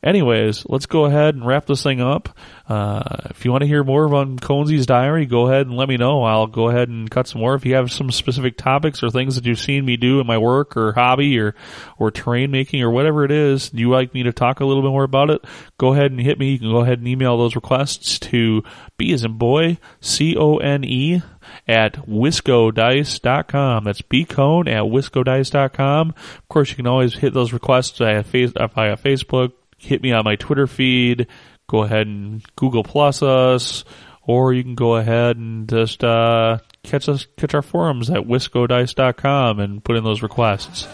Anyways, 0.02 0.64
let's 0.68 0.86
go 0.86 1.06
ahead 1.06 1.34
and 1.34 1.44
wrap 1.44 1.66
this 1.66 1.82
thing 1.82 2.00
up. 2.00 2.28
Uh, 2.68 3.02
if 3.30 3.44
you 3.44 3.50
want 3.50 3.62
to 3.62 3.66
hear 3.66 3.82
more 3.82 4.14
on 4.14 4.38
Conesy's 4.38 4.86
diary, 4.86 5.26
go 5.26 5.48
ahead 5.48 5.66
and 5.66 5.76
let 5.76 5.88
me 5.88 5.96
know. 5.96 6.22
I'll 6.22 6.46
go 6.46 6.68
ahead 6.68 6.88
and 6.88 7.10
cut 7.10 7.26
some 7.26 7.40
more. 7.40 7.56
If 7.56 7.66
you 7.66 7.74
have 7.74 7.90
some 7.90 8.12
specific 8.12 8.56
topics 8.56 9.02
or 9.02 9.10
things 9.10 9.34
that 9.34 9.44
you've 9.44 9.58
seen 9.58 9.84
me 9.84 9.96
do 9.96 10.20
in 10.20 10.26
my 10.26 10.38
work 10.38 10.76
or 10.76 10.92
hobby 10.92 11.36
or, 11.40 11.56
or 11.98 12.12
terrain 12.12 12.52
making 12.52 12.80
or 12.82 12.90
whatever 12.90 13.24
it 13.24 13.32
is, 13.32 13.72
you 13.74 13.90
like 13.90 14.14
me 14.14 14.22
to 14.22 14.32
talk 14.32 14.60
a 14.60 14.64
little 14.64 14.82
bit 14.82 14.90
more 14.90 15.02
about 15.02 15.30
it, 15.30 15.44
go 15.78 15.92
ahead 15.92 16.12
and 16.12 16.20
hit 16.20 16.38
me. 16.38 16.52
You 16.52 16.58
can 16.60 16.70
go 16.70 16.82
ahead 16.82 16.98
and 16.98 17.08
email 17.08 17.36
those 17.36 17.56
requests 17.56 18.20
to 18.20 18.62
B 18.98 19.12
as 19.12 19.24
in 19.24 19.36
boy, 19.36 19.78
C-O-N-E 20.00 21.22
at 21.66 21.94
wiscodice.com. 22.06 23.84
That's 23.84 24.02
bcone 24.02 24.68
at 24.68 24.84
wiscodice.com. 24.84 26.08
Of 26.10 26.48
course, 26.48 26.70
you 26.70 26.76
can 26.76 26.86
always 26.86 27.14
hit 27.14 27.34
those 27.34 27.52
requests 27.52 27.98
via, 27.98 28.22
via 28.22 28.96
Facebook, 28.96 29.52
hit 29.78 30.02
me 30.02 30.12
on 30.12 30.24
my 30.24 30.36
Twitter 30.36 30.66
feed. 30.66 31.26
Go 31.68 31.82
ahead 31.82 32.06
and 32.06 32.42
Google 32.56 32.82
Plus 32.82 33.22
us, 33.22 33.84
or 34.22 34.52
you 34.52 34.62
can 34.62 34.74
go 34.74 34.96
ahead 34.96 35.36
and 35.36 35.68
just 35.68 36.02
uh, 36.02 36.58
catch 36.82 37.08
us 37.08 37.26
catch 37.36 37.54
our 37.54 37.62
forums 37.62 38.10
at 38.10 38.22
wiscodice.com 38.22 39.60
and 39.60 39.84
put 39.84 39.96
in 39.96 40.04
those 40.04 40.22
requests. 40.22 40.86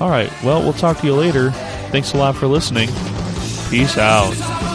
All 0.00 0.10
right. 0.10 0.30
Well, 0.42 0.62
we'll 0.62 0.72
talk 0.74 0.98
to 0.98 1.06
you 1.06 1.14
later. 1.14 1.50
Thanks 1.90 2.12
a 2.12 2.18
lot 2.18 2.36
for 2.36 2.46
listening. 2.46 2.88
Peace 3.70 3.96
out. 3.98 4.65